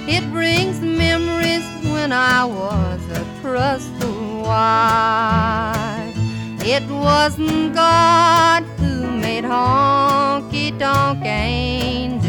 [0.08, 6.16] it brings memories when I was a trustful wife.
[6.64, 12.22] It wasn't God who made honky tonk angels,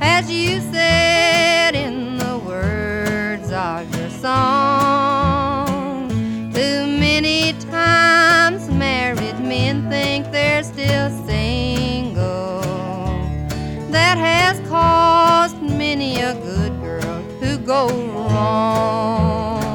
[0.00, 1.75] as you said
[3.56, 5.66] your song.
[6.52, 12.60] Too many times married men think they're still single.
[13.90, 19.65] That has caused many a good girl to go wrong.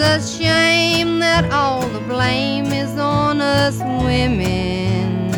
[0.00, 5.30] A shame that all the blame is on us women.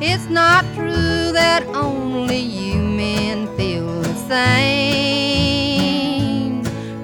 [0.00, 5.42] It's not true that only you men feel the same.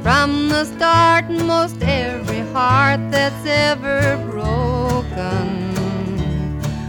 [0.03, 5.69] From the start, most every heart that's ever broken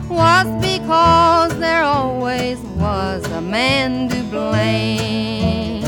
[0.08, 5.84] was because there always was a man to blame.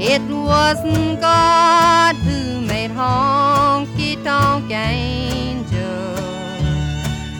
[0.00, 2.61] It wasn't God who
[3.02, 6.20] honky tonk angels,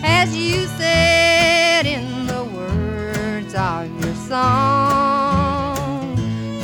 [0.02, 6.16] as you said in the words of your song.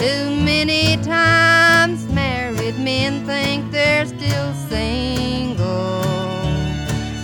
[0.02, 6.02] Too many times married men think they're still single.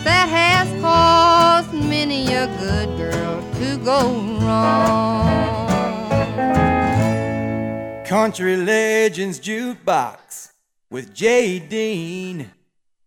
[0.07, 3.99] That has caused many a good girl to go
[4.43, 5.65] wrong.
[8.07, 10.54] Country Legends Jukebox
[10.95, 12.53] with Jay Dean,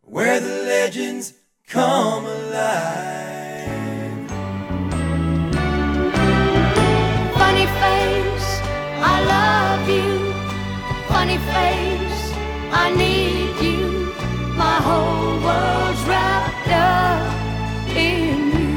[0.02, 1.34] where the legends
[1.70, 4.30] come alive.
[7.40, 8.50] Funny face,
[9.12, 10.34] I love you.
[11.08, 12.24] Funny face,
[12.84, 14.12] I need you.
[14.64, 17.34] My whole world's wrapped up
[17.96, 18.76] in you.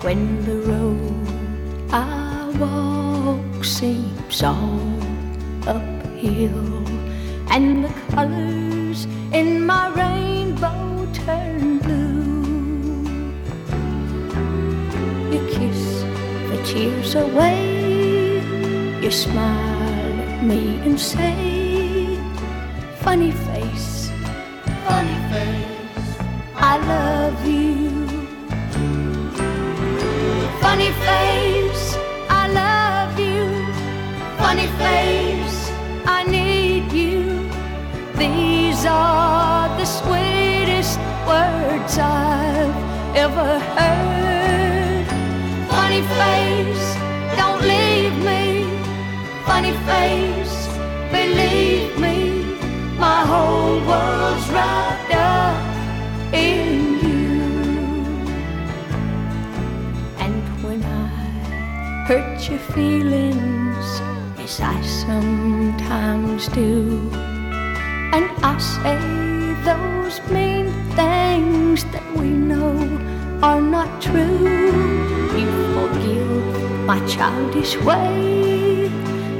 [0.00, 1.28] When the road
[1.92, 4.96] I walk seems all
[6.16, 6.86] uphill,
[7.50, 13.02] and the colors in my rainbow turn blue.
[15.32, 16.02] You kiss
[16.50, 18.40] the tears away.
[19.02, 22.18] You smile at me and say,
[23.00, 24.10] Funny face,
[24.88, 26.18] funny face,
[26.56, 28.06] I love you.
[30.60, 31.96] Funny face,
[32.28, 33.46] I love you.
[34.38, 35.35] Funny face,
[36.06, 37.50] I need you.
[38.16, 42.76] These are the sweetest words I've
[43.16, 45.06] ever heard.
[45.68, 46.86] Funny face,
[47.36, 48.44] don't leave me.
[49.44, 50.56] Funny face,
[51.10, 52.18] believe me.
[52.98, 55.56] My whole world's wrapped up
[56.32, 57.42] in you.
[60.24, 61.08] And when I
[62.08, 63.65] hurt your feelings,
[64.46, 67.10] as I sometimes do,
[68.14, 69.00] and I say
[69.70, 72.76] those mean things that we know
[73.42, 74.70] are not true.
[75.40, 78.86] You forgive my childish way.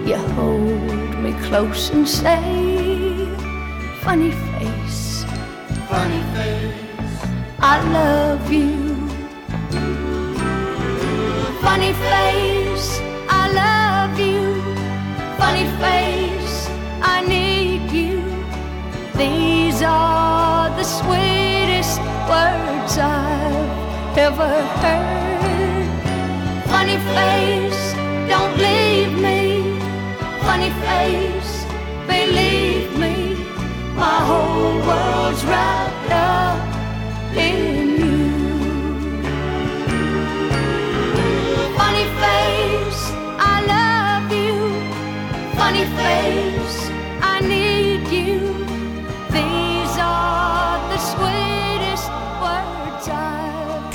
[0.08, 2.42] You hold me close and say,
[4.02, 5.24] Funny face,
[5.88, 7.18] funny face,
[7.60, 8.74] I love you.
[11.66, 12.88] Funny face,
[13.28, 13.95] I love you
[15.56, 16.68] funny face.
[17.00, 18.22] I need you.
[19.16, 21.98] These are the sweetest
[22.28, 24.52] words I've ever
[24.82, 25.88] heard.
[26.72, 27.94] Funny face,
[28.28, 29.78] don't leave me.
[30.46, 31.64] Funny face,
[32.06, 33.14] believe me.
[33.94, 37.85] My whole world's wrapped up in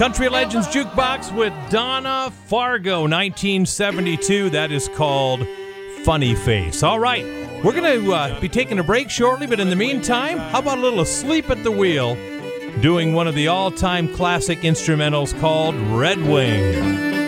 [0.02, 4.50] Country Legends Jukebox with Donna Fargo, 1972.
[4.50, 5.48] That is called
[6.04, 6.82] Funny Face.
[6.82, 7.24] All right,
[7.64, 10.80] we're going to uh, be taking a break shortly, but in the meantime, how about
[10.80, 12.16] a little Asleep at the Wheel,
[12.82, 17.21] doing one of the all time classic instrumentals called Red Wing.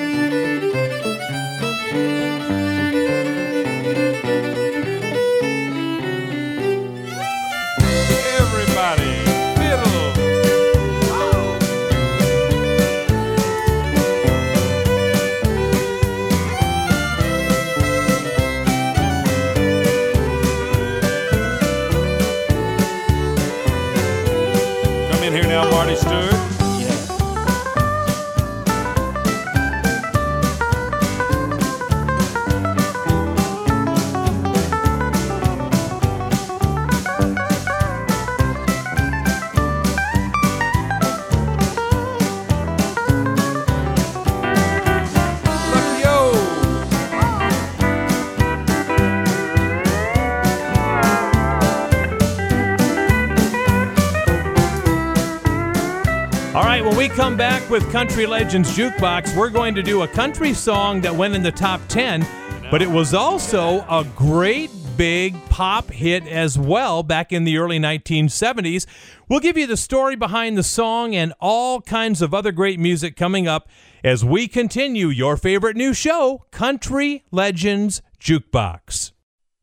[57.73, 61.51] With Country Legends Jukebox, we're going to do a country song that went in the
[61.51, 62.23] top 10,
[62.69, 67.79] but it was also a great big pop hit as well back in the early
[67.79, 68.85] 1970s.
[69.27, 73.15] We'll give you the story behind the song and all kinds of other great music
[73.15, 73.67] coming up
[74.03, 79.13] as we continue your favorite new show, Country Legends Jukebox.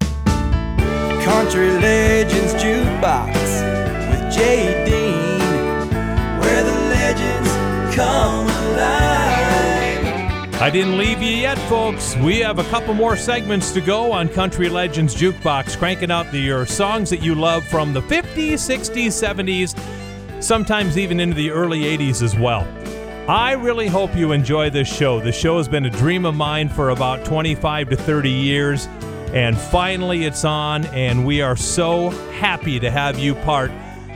[0.00, 3.34] Country Legends Jukebox
[4.10, 4.84] with Jay
[7.94, 9.30] come alive.
[10.60, 12.14] I didn't leave you yet, folks.
[12.18, 16.38] We have a couple more segments to go on Country Legends Jukebox, cranking out the,
[16.38, 21.84] your songs that you love from the 50s, 60s, 70s, sometimes even into the early
[21.84, 22.68] 80s as well.
[23.26, 25.18] I really hope you enjoy this show.
[25.18, 28.86] The show has been a dream of mine for about 25 to 30 years,
[29.32, 33.70] and finally it's on, and we are so happy to have you part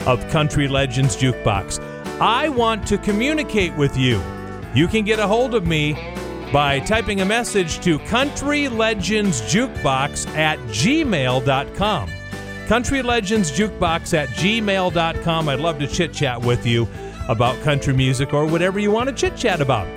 [0.06, 1.93] of Country Legends Jukebox.
[2.20, 4.22] I want to communicate with you.
[4.74, 5.94] You can get a hold of me
[6.52, 12.10] by typing a message to Country Legends Jukebox at gmail.com.
[12.68, 15.48] Country Legends Jukebox at gmail.com.
[15.48, 16.86] I'd love to chit chat with you
[17.28, 19.88] about country music or whatever you want to chit chat about.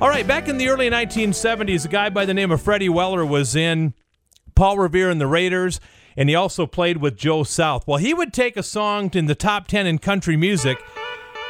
[0.00, 3.26] All right, back in the early 1970s, a guy by the name of Freddie Weller
[3.26, 3.94] was in
[4.54, 5.80] Paul Revere and the Raiders,
[6.16, 7.86] and he also played with Joe South.
[7.88, 10.78] Well, he would take a song in the top 10 in country music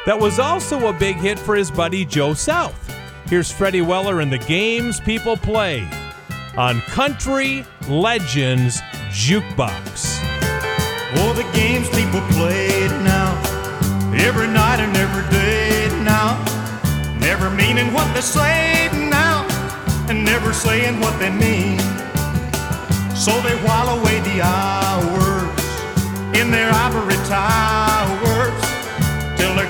[0.07, 2.81] that was also a big hit for his buddy Joe South.
[3.27, 5.89] Here's Freddie Weller and the games people play
[6.57, 10.21] on Country Legends Jukebox.
[11.17, 13.33] Oh, the games people play now,
[14.15, 16.37] every night and every day now,
[17.19, 19.47] never meaning what they say now,
[20.09, 21.79] and never saying what they mean.
[23.17, 25.45] So they while away the hours
[26.39, 27.94] in their ivory they're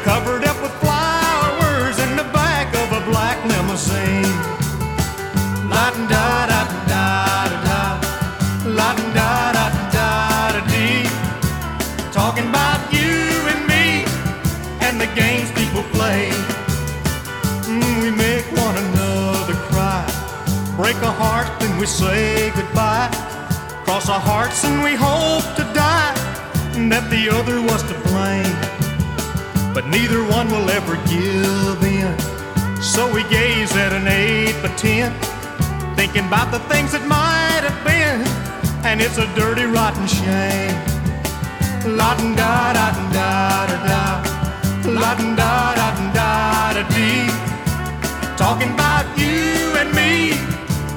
[0.04, 4.36] covered up with flowers in the back of a black limousine.
[5.72, 6.60] La da da
[6.92, 7.06] da
[7.64, 7.80] da da,
[8.78, 9.66] la da da
[9.96, 11.08] da da dee.
[12.12, 13.16] Talking about you
[13.52, 14.04] and me
[14.84, 16.28] and the games people play.
[17.64, 20.04] Mm, we make one another cry,
[20.76, 23.08] break a heart, then we say goodbye.
[23.86, 26.12] Cross our hearts and we hope to die
[26.76, 28.43] and that the other was to blame.
[29.74, 32.16] But neither one will ever give in.
[32.80, 35.12] So we gaze at an eight by ten,
[35.96, 38.22] thinking about the things that might have been,
[38.86, 40.78] and it's a dirty, rotten shame.
[41.98, 47.26] La da da da da da la da da da da dee.
[48.36, 50.38] Talking about you and me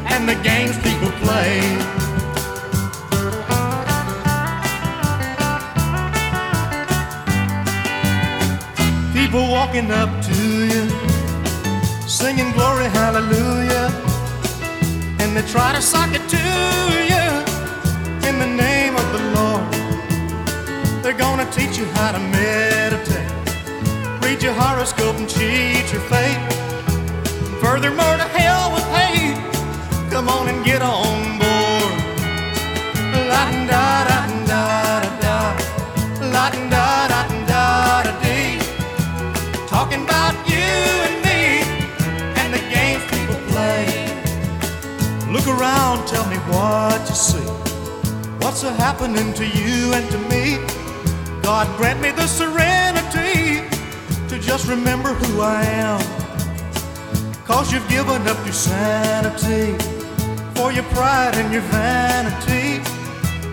[0.06, 2.07] and the games people play.
[9.28, 10.42] People walking up to
[10.72, 10.88] you,
[12.08, 13.92] singing glory hallelujah,
[15.20, 16.44] and they try to sock it to
[17.12, 17.28] you
[18.30, 21.04] in the name of the Lord.
[21.04, 23.30] They're gonna teach you how to meditate,
[24.24, 26.40] read your horoscope and cheat your fate.
[27.60, 29.36] Furthermore, to hell with hate.
[30.10, 31.47] Come on and get on board.
[48.40, 50.58] What's happening to you and to me?
[51.42, 53.62] God grant me the serenity
[54.30, 56.00] to just remember who I am.
[57.46, 59.78] Cause you've given up your sanity
[60.56, 62.84] for your pride and your vanity.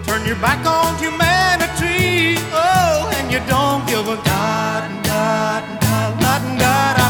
[0.05, 2.37] Turn your back on humanity.
[2.53, 7.04] Oh, and you don't give a god, god, god, god, god,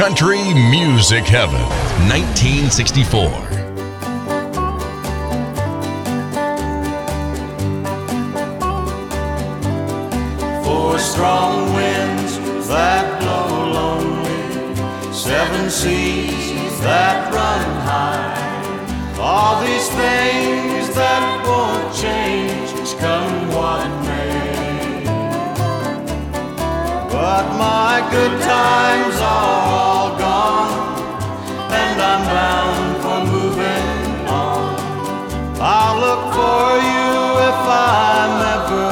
[0.00, 1.60] Country Music Heaven,
[2.08, 3.28] 1964.
[10.64, 19.18] Four strong winds that blow lonely, seven seas that run high.
[19.20, 22.29] All these things that won't change,
[27.30, 30.74] But my good times are all gone,
[31.80, 34.74] and I'm bound for moving on.
[35.60, 37.10] I'll look for you
[37.50, 37.60] if
[37.94, 38.90] I'm ever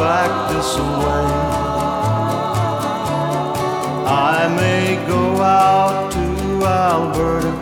[0.00, 0.70] back this
[1.02, 1.26] way.
[4.32, 6.26] I may go out to
[6.64, 7.52] Alberta,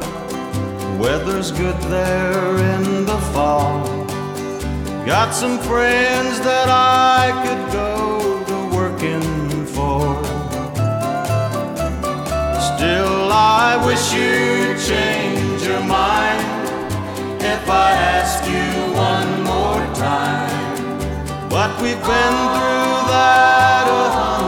[1.03, 3.82] weather's good there in the fall.
[5.05, 8.31] Got some friends that I could go
[13.34, 16.68] I wish you'd change your mind
[17.40, 21.48] if I ask you one more time.
[21.48, 24.41] But we've been through that a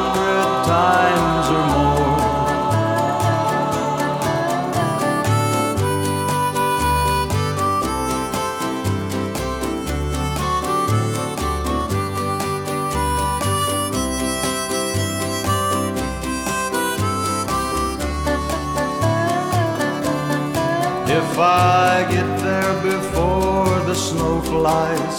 [23.94, 25.18] the snow flies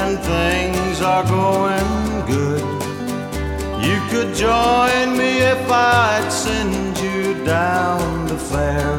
[0.00, 1.92] and things are going
[2.26, 2.64] good,
[3.86, 8.98] you could join me if I'd send you down the fair.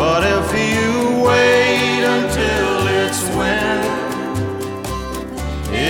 [0.00, 0.86] But if you
[1.28, 3.98] wait until it's winter,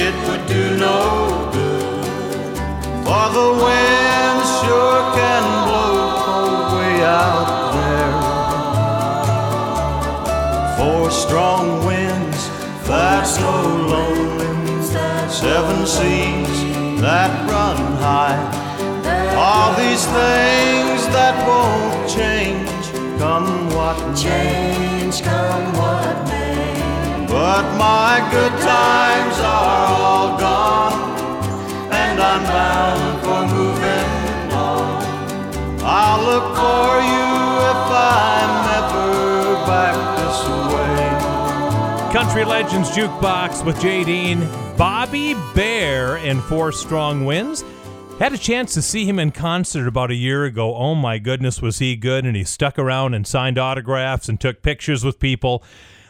[0.00, 1.00] it would do no
[1.56, 2.06] good.
[3.06, 5.94] For the wind sure can blow
[6.24, 7.35] cold way out
[11.26, 12.48] strong winds
[12.86, 14.82] that blow lonely,
[15.28, 16.56] seven seas
[17.02, 18.38] that run high.
[19.34, 22.84] All these things that won't change,
[23.18, 24.22] come what may.
[24.22, 27.26] Change come what may.
[27.26, 31.00] But my good times are all gone,
[31.90, 35.02] and I'm bound for moving on.
[35.82, 37.15] I'll look for you
[42.16, 44.40] Country Legends Jukebox with Jay Dean,
[44.78, 47.62] Bobby Bare, and Four Strong Winds.
[48.18, 50.74] Had a chance to see him in concert about a year ago.
[50.74, 52.24] Oh my goodness, was he good!
[52.24, 55.62] And he stuck around and signed autographs and took pictures with people.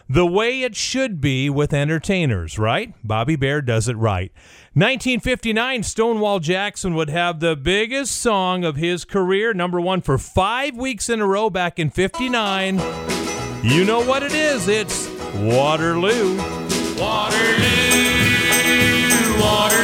[0.08, 2.94] The way it should be with entertainers, right?
[3.02, 4.30] Bobby Bare does it right.
[4.74, 10.76] 1959, Stonewall Jackson would have the biggest song of his career, number one for five
[10.76, 12.76] weeks in a row back in 59.
[13.64, 16.36] You know what it is, it's Waterloo.
[16.98, 18.08] Waterloo,
[19.38, 19.75] Waterloo,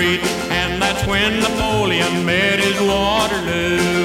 [0.00, 2.80] and that's when Napoleon met his.
[2.80, 4.01] Waterloo,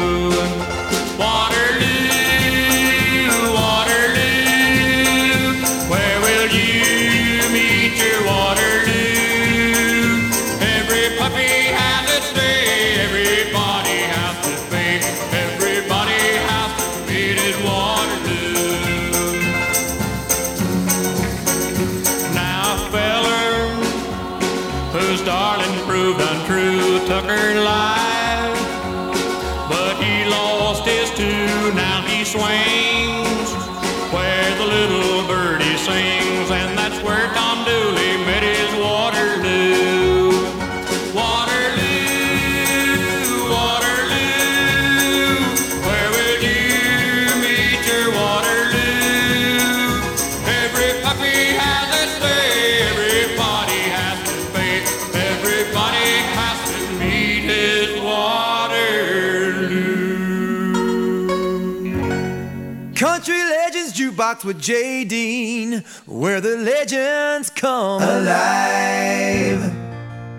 [64.68, 69.74] Jukebox with Jay Dean, where the legends come alive.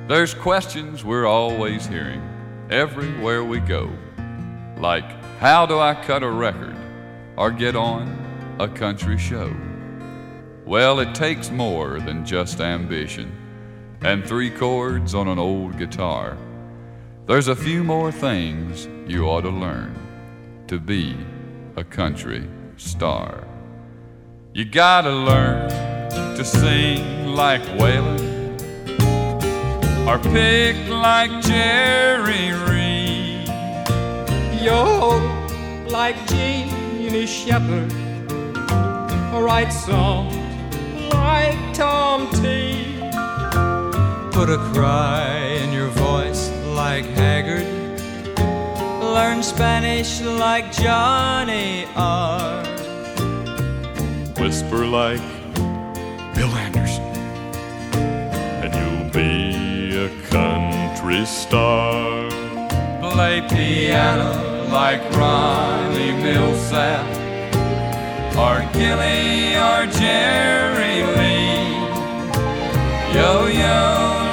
[0.09, 2.23] There's questions we're always hearing
[2.71, 3.91] everywhere we go.
[4.79, 6.77] Like, how do I cut a record
[7.37, 9.55] or get on a country show?
[10.65, 13.33] Well, it takes more than just ambition
[14.03, 16.37] and three chords on an old guitar.
[17.27, 19.95] There's a few more things you ought to learn
[20.69, 21.17] to be
[21.77, 22.47] a country
[22.77, 23.48] star.
[24.59, 25.69] You gotta learn
[26.37, 28.59] to sing like Waylon
[30.05, 33.47] or pick like Jerry Reed.
[34.61, 35.21] Yo,
[35.89, 37.93] like Jeannie Shepherd,
[39.33, 40.35] or write songs
[41.15, 42.99] like Tom T.
[44.33, 47.65] Put a cry in your voice like Haggard.
[49.01, 52.68] Learn Spanish like Johnny R.
[54.41, 55.21] Whisper like
[56.35, 57.03] Bill Anderson,
[58.63, 62.31] and you'll be a country star.
[63.01, 67.05] Play piano like Ronnie Milsap
[68.37, 71.75] or Gilley or Jerry Lee.
[73.13, 73.81] Yo-yo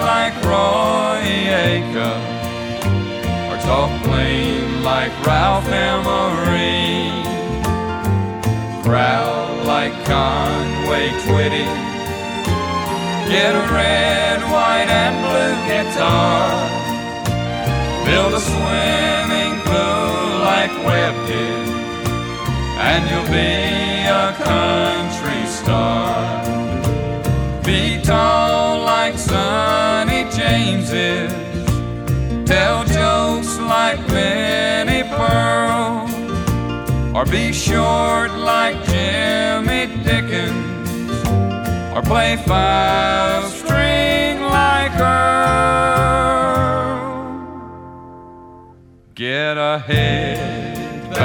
[0.01, 1.23] like Roy
[1.65, 2.23] Acuff
[3.49, 7.11] or talk plain like Ralph Emery.
[8.83, 11.65] Growl like Conway Twitty.
[13.27, 16.49] Get a red, white, and blue guitar.
[18.05, 21.67] Build a swimming pool like Webb did,
[22.77, 26.43] and you'll be a country star.
[27.63, 31.33] Be tall like Sonny James is.
[32.45, 36.14] Tell jokes like Minnie Pearl.
[37.15, 41.25] Or be short like Jimmy Dickens.
[41.95, 45.15] Or play five string like Earl.
[49.15, 51.15] Get a headband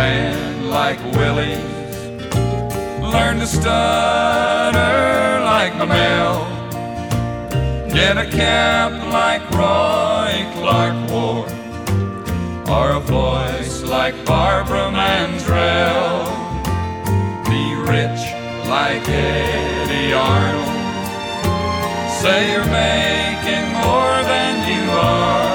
[0.70, 1.58] like Willie's.
[3.02, 6.46] Learn to stutter like Mel.
[7.88, 9.89] Get a cap like Roy
[14.01, 16.24] like Barbara Mandrell.
[17.51, 17.64] Be
[17.94, 18.22] rich
[18.74, 20.74] like Eddy Arnold.
[22.20, 25.52] Say you're making more than you are.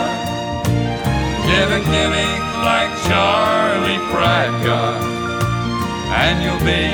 [1.49, 5.01] Get a gimmick like Charlie Pratcott,
[6.22, 6.85] and you'll be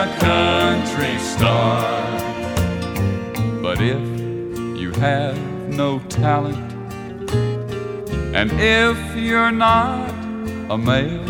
[0.00, 1.84] a country star.
[3.60, 4.02] But if
[4.80, 5.36] you have
[5.68, 6.72] no talent,
[8.34, 10.07] and if you're not
[10.70, 11.24] a male,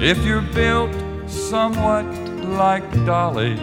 [0.00, 0.94] if you're built
[1.28, 2.04] somewhat
[2.44, 3.54] like Dolly,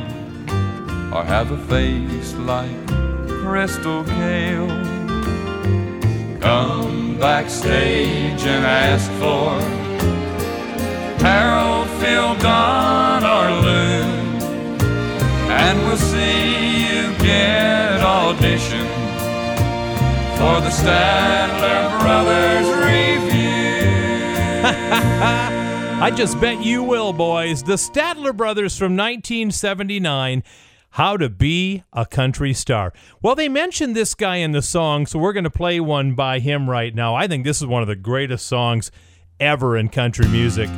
[1.14, 2.88] or have a face like
[3.28, 4.68] Crystal Gayle,
[6.42, 9.58] come backstage and ask for
[11.24, 14.04] Harold, Phil, Don, or Lou,
[15.50, 18.86] and we'll see you get audition
[20.38, 23.45] for the Statler Brothers revue.
[26.02, 27.64] I just bet you will, boys.
[27.64, 30.42] The Statler Brothers from 1979.
[30.92, 32.94] How to be a country star.
[33.22, 36.40] Well, they mentioned this guy in the song, so we're going to play one by
[36.40, 37.14] him right now.
[37.14, 38.92] I think this is one of the greatest songs
[39.38, 40.70] ever in country music.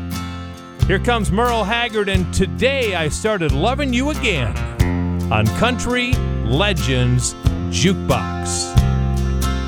[0.87, 4.57] Here comes Merle Haggard, and today I started loving you again
[5.31, 6.13] on Country
[6.45, 7.35] Legends
[7.69, 8.73] Jukebox.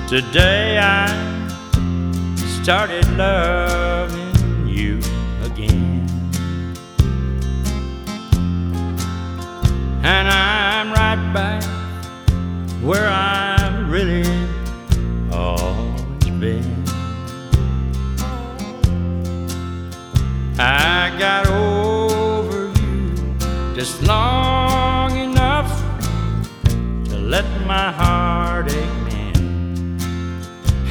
[0.09, 1.30] Today I
[2.63, 4.28] started loving
[4.80, 4.97] you
[5.43, 6.07] again.
[10.03, 11.64] And I'm right back
[12.81, 14.23] where I've really
[15.34, 16.84] always been.
[20.57, 25.69] I got over you just long enough
[27.10, 30.01] to let my heart ache mend.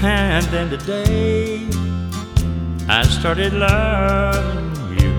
[0.02, 1.87] And then today
[2.90, 5.12] I started loving you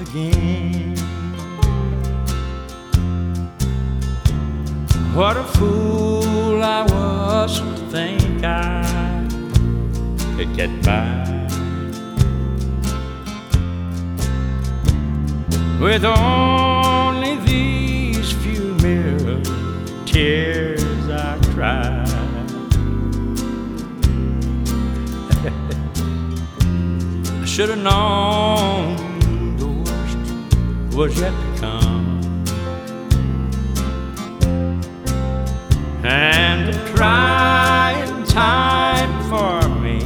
[0.00, 0.96] again.
[5.14, 9.28] What a fool I was to think I
[10.36, 11.30] could get by
[15.80, 19.40] with only these few mere
[20.06, 22.09] tears I cried.
[27.50, 28.96] Should have known
[29.56, 32.20] the worst was yet to come.
[36.04, 39.98] And the trying time for me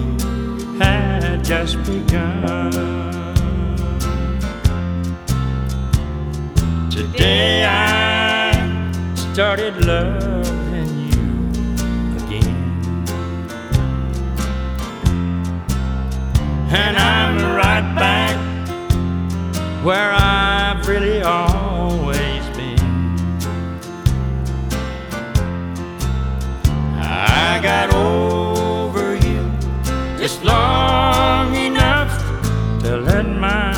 [0.79, 2.73] had just begun.
[6.91, 8.91] Today I
[9.33, 10.74] started loving
[19.85, 22.81] where I've really always been.
[26.97, 29.43] I got over you
[30.16, 32.11] just long enough
[32.81, 33.74] to let my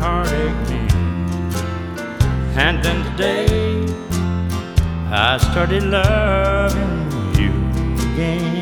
[0.00, 0.90] heart ache.
[2.56, 3.86] And then today
[5.12, 7.52] I started loving you
[8.12, 8.55] again.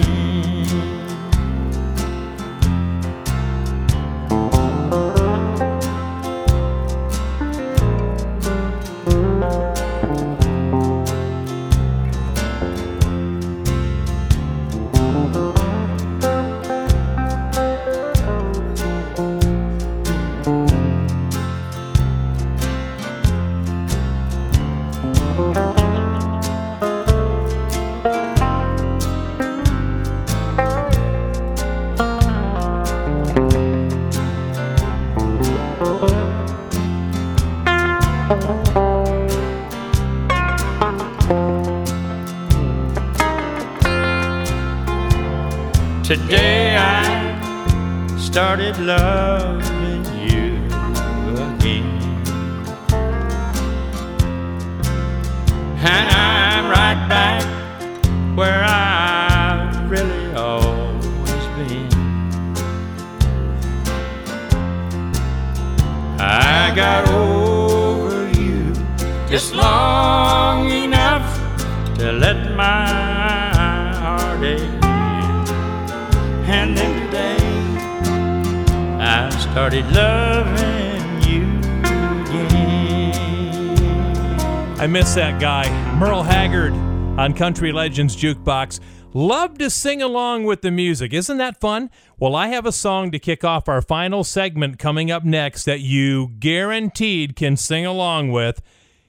[87.34, 88.80] Country Legends Jukebox.
[89.12, 91.12] Love to sing along with the music.
[91.12, 91.90] Isn't that fun?
[92.18, 95.80] Well, I have a song to kick off our final segment coming up next that
[95.80, 98.62] you guaranteed can sing along with.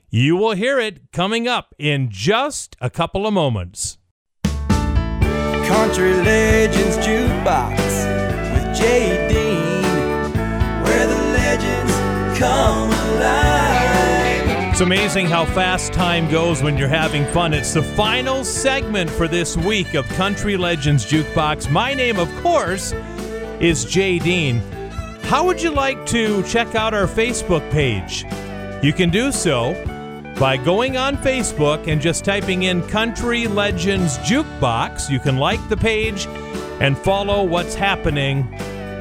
[0.10, 3.98] You will hear it coming up in just a couple of moments.
[4.44, 7.78] Country Legends Jukebox
[8.54, 10.34] with Jay Dean,
[10.84, 13.75] where the legends come alive.
[14.76, 17.54] It's amazing how fast time goes when you're having fun.
[17.54, 21.72] It's the final segment for this week of Country Legends Jukebox.
[21.72, 22.92] My name, of course,
[23.62, 24.60] is Jay Dean.
[25.24, 28.26] How would you like to check out our Facebook page?
[28.84, 29.82] You can do so
[30.38, 35.10] by going on Facebook and just typing in Country Legends Jukebox.
[35.10, 36.26] You can like the page
[36.82, 38.46] and follow what's happening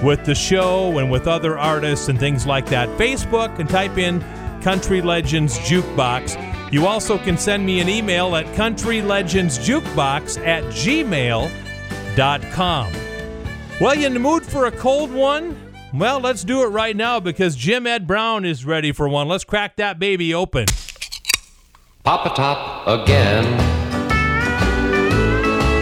[0.05, 2.89] with the show and with other artists and things like that.
[2.91, 4.25] Facebook and type in
[4.65, 6.73] Country Legends Jukebox.
[6.73, 11.53] You also can send me an email at countrylegendsjukebox at gmail.com.
[13.81, 15.61] Well, you in the mood for a cold one?
[15.93, 19.29] Well, let's do it right now because Jim Ed Brown is ready for one.
[19.29, 20.65] Let's crack that baby open.
[22.03, 23.45] Pop a top again.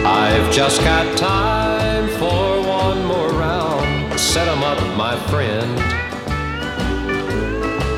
[0.05, 4.19] I've just got time for one more round.
[4.19, 5.79] Set 'em up, my friend.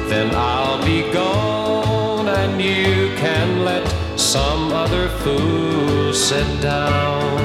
[0.10, 0.65] Then I'll
[1.16, 3.86] gone and you can let
[4.20, 7.40] some other fool sit down.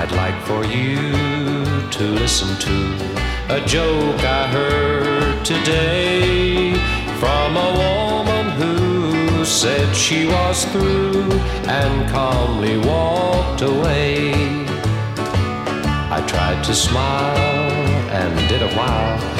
[0.00, 0.96] I'd like for you
[1.96, 2.76] to listen to
[3.56, 6.72] a joke I heard today
[7.20, 11.30] from a woman who said she was through
[11.80, 14.32] and calmly walked away.
[16.16, 17.70] I tried to smile
[18.20, 19.39] and did a while,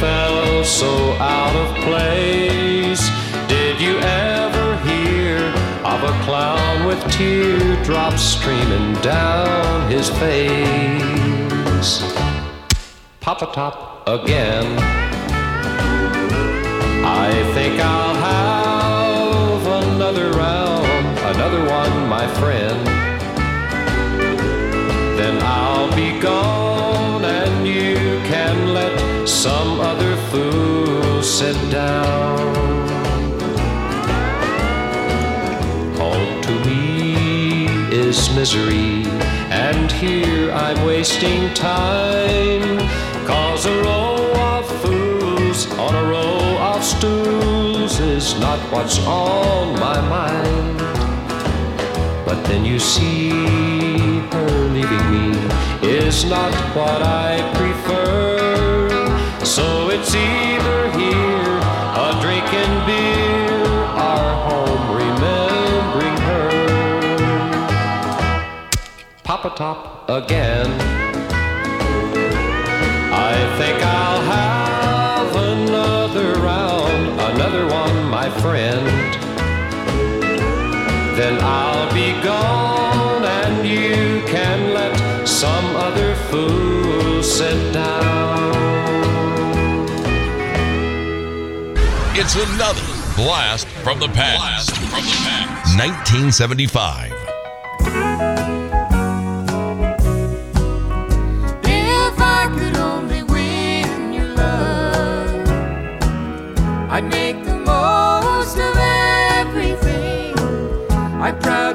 [0.00, 3.08] felt so out of place.
[3.48, 5.38] Did you ever hear
[5.84, 12.02] of a clown with teardrops streaming down his face?
[13.20, 14.66] Papa Top again.
[17.04, 18.15] I think I'll
[31.36, 32.38] sit down.
[35.98, 39.04] Home to me is misery,
[39.50, 42.78] and here I'm wasting time.
[43.26, 44.16] Cause a row
[44.54, 50.78] of fools on a row of stools is not what's on my mind.
[52.24, 53.28] But then you see,
[54.32, 55.26] her leaving me
[55.82, 58.35] is not what I prefer.
[59.56, 61.60] So it's either here,
[62.04, 63.64] a drinking beer,
[64.06, 66.50] or home remembering her.
[69.24, 70.66] Papa Top again.
[73.10, 78.86] I think I'll have another round, another one, my friend.
[81.16, 88.25] Then I'll be gone and you can let some other fool sit down.
[92.28, 92.82] It's another
[93.14, 94.74] blast from the past.
[94.74, 95.78] Blast from the past.
[95.78, 97.12] 1975.
[101.62, 105.48] If I could only win your love,
[106.90, 110.36] I'd make the most of everything.
[111.22, 111.65] I'd proudly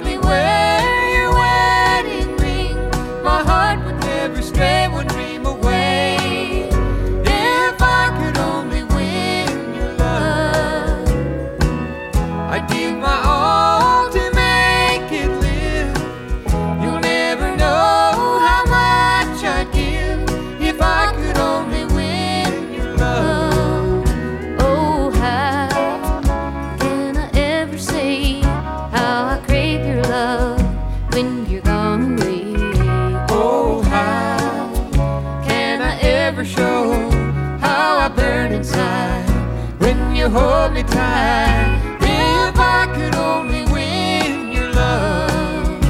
[40.22, 41.98] you hold me tight?
[42.00, 45.84] If I could only win your love,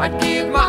[0.00, 0.65] I'd give my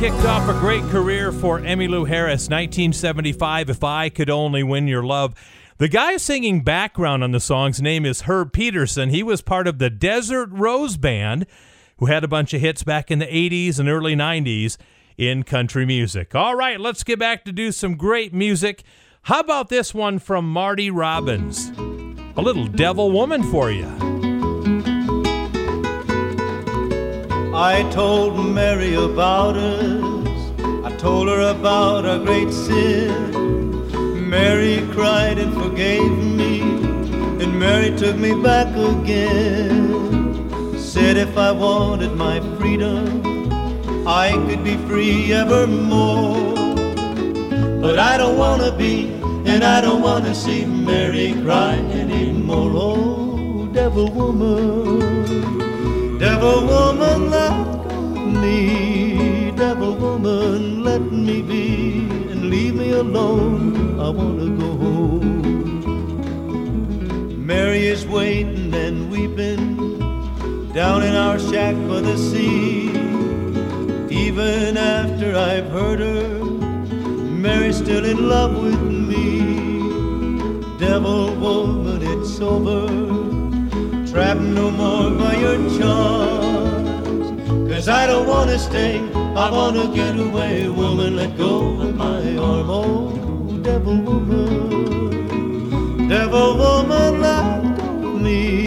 [0.00, 2.48] kicked off a great career for Emmylou Harris.
[2.48, 5.34] 1975, If I Could Only Win Your Love.
[5.76, 9.10] The guy singing background on the song's name is Herb Pedersen.
[9.10, 11.44] He was part of the Desert Rose Band,
[11.98, 14.78] who had a bunch of hits back in the 80s and early 90s
[15.18, 16.34] in country music.
[16.34, 18.82] All right, let's get back to do some great music.
[19.24, 21.72] How about this one from Marty Robbins?
[22.36, 24.09] a little devil woman for you.
[27.62, 30.62] I told Mary about us.
[30.82, 34.30] I told her about our great sin.
[34.30, 36.62] Mary cried and forgave me,
[37.42, 40.78] and Mary took me back again.
[40.78, 43.06] Said if I wanted my freedom,
[44.06, 46.54] I could be free evermore.
[47.82, 49.10] But I don't wanna be,
[49.44, 52.72] and I don't wanna see Mary cry anymore.
[52.74, 55.69] Oh, devil woman,
[56.20, 57.50] devil woman, let
[57.88, 59.50] go of me.
[59.56, 63.98] Devil woman, let me be, and leave me alone.
[63.98, 65.30] I wanna go home.
[67.46, 69.64] Mary is waiting and weeping
[70.74, 72.90] down in our shack by the sea.
[74.10, 76.44] Even after I've hurt her,
[77.46, 79.40] Mary's still in love with me.
[80.78, 83.19] Devil woman, it's over.
[84.10, 87.28] Trapped no more by your charms.
[87.70, 90.68] Cause I don't wanna stay, I wanna get away.
[90.68, 92.68] Woman, let go of my arm.
[92.68, 93.12] Oh,
[93.62, 94.48] devil woman,
[96.08, 98.66] devil woman, let go of me.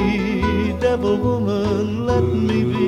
[0.80, 2.88] Devil woman, let me be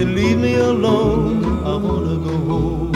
[0.00, 1.44] and leave me alone.
[1.64, 2.92] I wanna go home.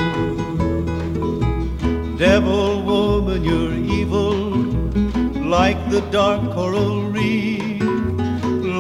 [2.16, 4.34] Devil woman, you're evil,
[5.56, 7.53] like the dark coral reef,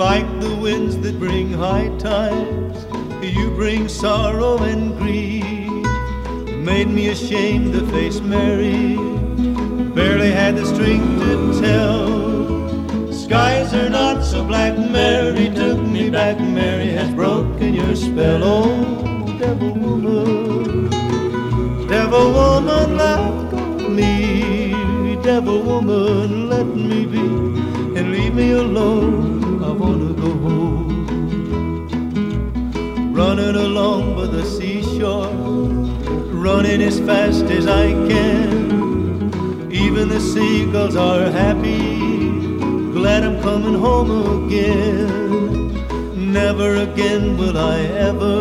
[0.04, 2.78] like the winds that bring high tides.
[3.22, 5.86] You bring sorrow and grief.
[6.70, 8.96] Made me ashamed to face Mary.
[9.98, 13.12] Barely had the strength to tell.
[13.22, 14.74] Skies are not so black.
[14.76, 16.38] Mary took me back.
[16.38, 18.42] Mary has broken your spell.
[18.44, 20.90] Oh, devil woman.
[21.88, 25.16] Devil woman, let go me.
[25.22, 27.24] Devil woman, let me be
[27.98, 29.43] and leave me alone.
[29.64, 30.88] I wanna go home.
[33.14, 35.32] Running along by the seashore,
[36.46, 39.72] running as fast as I can.
[39.72, 41.98] Even the seagulls are happy,
[42.92, 44.10] glad I'm coming home
[44.44, 45.12] again.
[46.32, 47.78] Never again will I
[48.08, 48.36] ever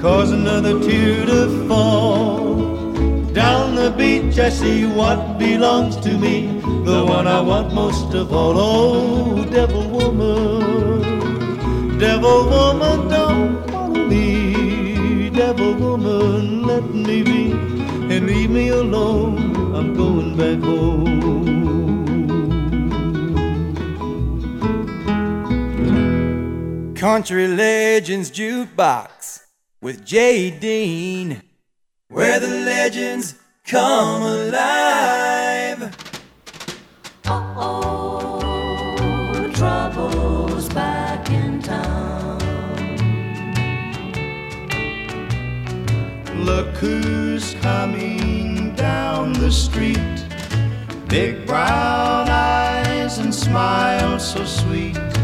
[0.00, 2.54] cause another tear to fall.
[3.32, 6.55] Down the beach, I see what belongs to me,
[6.86, 8.54] the one I want most of all.
[8.56, 11.18] Oh, devil woman,
[11.98, 15.30] devil woman, don't follow me.
[15.30, 17.50] Devil woman, let me be
[18.14, 19.74] and leave me alone.
[19.74, 21.16] I'm going back home.
[26.94, 29.40] Country Legends Jukebox
[29.80, 31.42] with Jay Dean,
[32.08, 33.34] where the legends
[33.64, 36.05] come alive.
[46.80, 49.98] Who's coming down the street.
[51.08, 55.15] Big brown eyes and smile so sweet.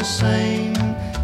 [0.00, 0.72] The same.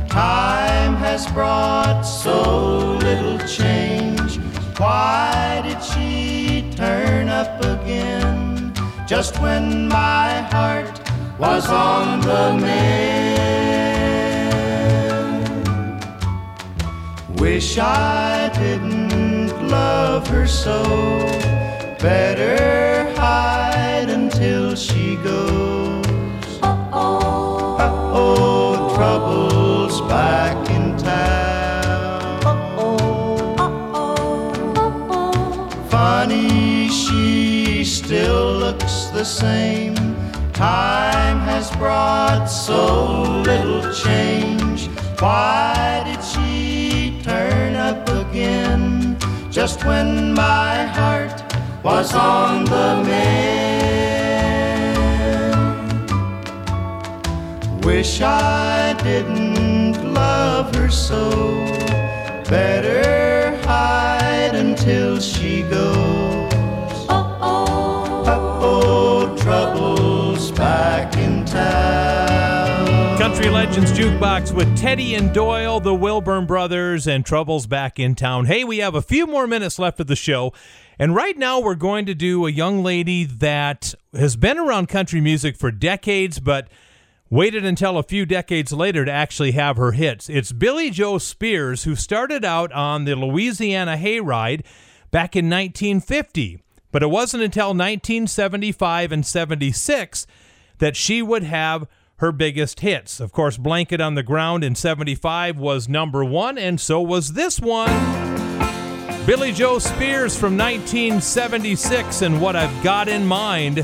[0.07, 4.39] Time has brought so little change.
[4.77, 8.74] Why did she turn up again
[9.07, 11.01] just when my heart
[11.39, 13.47] was on the mend?
[17.40, 20.82] Wish I didn't love her so.
[21.98, 25.95] Better hide until she goes.
[29.07, 32.41] Trouble's back in town.
[35.89, 39.95] Funny, she still looks the same.
[40.53, 44.89] Time has brought so little change.
[45.20, 49.16] Why did she turn up again
[49.53, 51.39] just when my heart
[51.85, 53.56] was on the mend?
[57.87, 61.31] Wish I didn't love her so.
[62.51, 66.53] Better hide until she goes.
[67.09, 71.17] Uh-oh, uh-oh, trouble's back.
[71.17, 73.19] In town.
[73.19, 78.47] Country Legends Jukebox with Teddy and Doyle, the Wilburn Brothers, and Troubles back in town.
[78.47, 80.53] Hey, we have a few more minutes left of the show.
[80.99, 85.21] And right now, we're going to do a young lady that has been around country
[85.21, 86.69] music for decades, but
[87.31, 90.28] waited until a few decades later to actually have her hits.
[90.28, 94.65] It's Billie Jo Spears, who started out on the Louisiana Hayride
[95.11, 96.62] back in 1950.
[96.93, 100.27] But it wasn't until 1975 and 76
[100.78, 101.86] that she would have
[102.19, 103.20] her biggest hits.
[103.20, 107.61] Of course, Blanket on the Ground in 75 was number one, and so was this
[107.61, 107.90] one.
[109.27, 113.81] Billie Jo Spears from 1976 and What I've Got in Mind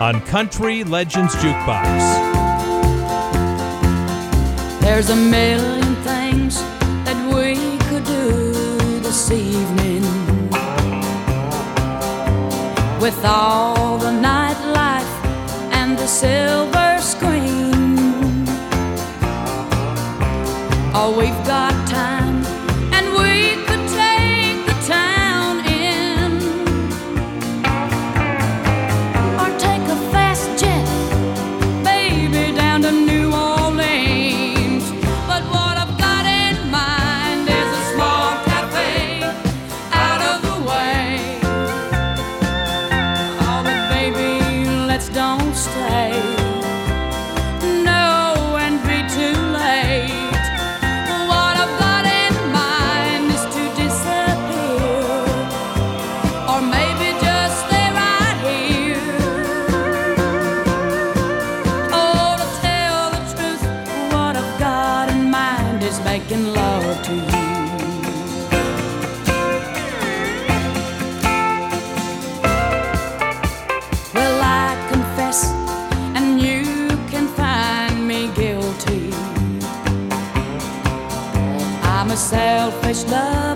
[0.00, 2.49] on Country Legends Jukebox.
[4.92, 6.60] There's a million things
[7.06, 8.52] that we could do
[8.98, 10.02] this evening
[13.00, 15.14] with all the nightlife
[15.72, 18.48] and the silver screen.
[20.92, 21.79] All we've got
[82.92, 83.49] selfish lover,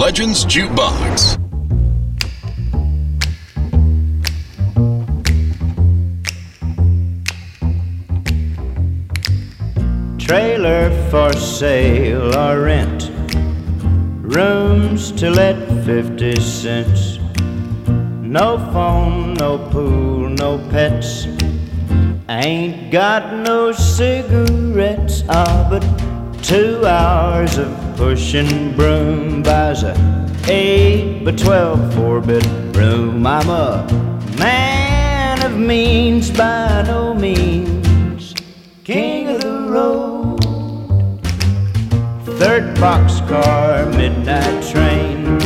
[0.00, 1.36] Legends Jukebox.
[10.18, 13.10] Trailer for sale or rent.
[14.22, 17.18] Rooms to let 50 cents.
[18.22, 21.26] No phone, no pool, no pets.
[22.30, 25.24] Ain't got no cigarettes.
[25.28, 25.82] Ah, but
[26.42, 29.92] two hours of pushing broom buys a
[30.48, 33.26] eight by twelve four bedroom.
[33.26, 33.86] I'm a
[34.38, 38.34] man of means by no means,
[38.84, 40.40] king of the road.
[42.40, 45.36] Third boxcar, midnight train,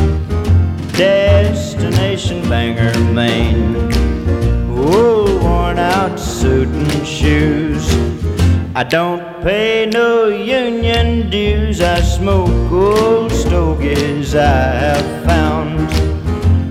[0.93, 3.91] destination Bangor, Maine.
[4.71, 7.85] Oh, worn out suit and shoes.
[8.73, 11.79] I don't pay no union dues.
[11.79, 15.85] I smoke old stogies I have found.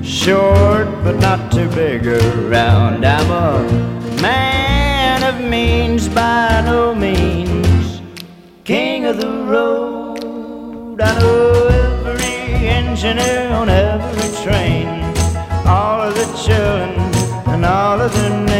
[0.04, 3.06] Short but not too big around.
[3.06, 8.02] I'm a man of means by no means.
[8.64, 11.00] King of the road.
[11.00, 14.88] I know every engineer on every train.
[15.64, 16.90] All of the children
[17.52, 18.53] and all of their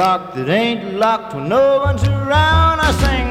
[0.00, 2.80] lock that ain't locked when no one's around.
[2.80, 3.30] I sing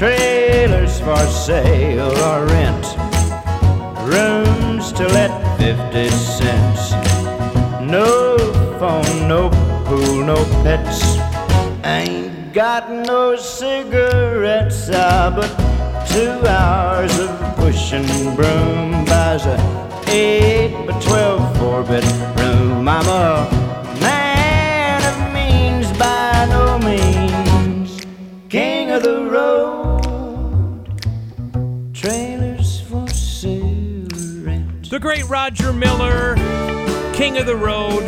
[0.00, 1.16] trailers for
[1.46, 2.86] sale or rent.
[4.12, 6.82] Rooms to let 50 cents.
[7.96, 8.36] No
[8.80, 9.48] phone, no
[9.86, 10.98] pool, no pets.
[11.84, 14.90] Ain't got no cigarettes.
[14.90, 15.50] uh, but
[16.14, 19.56] two hours of pushing broom buys a
[20.08, 22.88] eight by twelve four bedroom.
[22.88, 23.57] I'm a
[28.48, 30.88] king of the road,
[31.92, 34.06] trailers for sale.
[34.88, 36.34] The great Roger Miller,
[37.12, 38.02] King of the Road.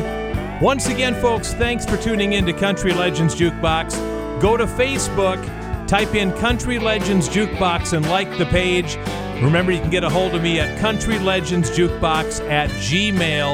[0.62, 4.40] Once again, folks, thanks for tuning in to Country Legends Jukebox.
[4.40, 5.44] Go to Facebook,
[5.86, 8.96] type in Country Legends Jukebox, and like the page.
[9.42, 13.50] Remember, you can get a hold of me at countrylegendsjukebox at gmail.com.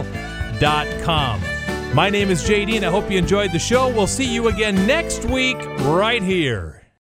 [1.95, 3.89] My name is JD, and I hope you enjoyed the show.
[3.89, 6.76] We'll see you again next week, right here.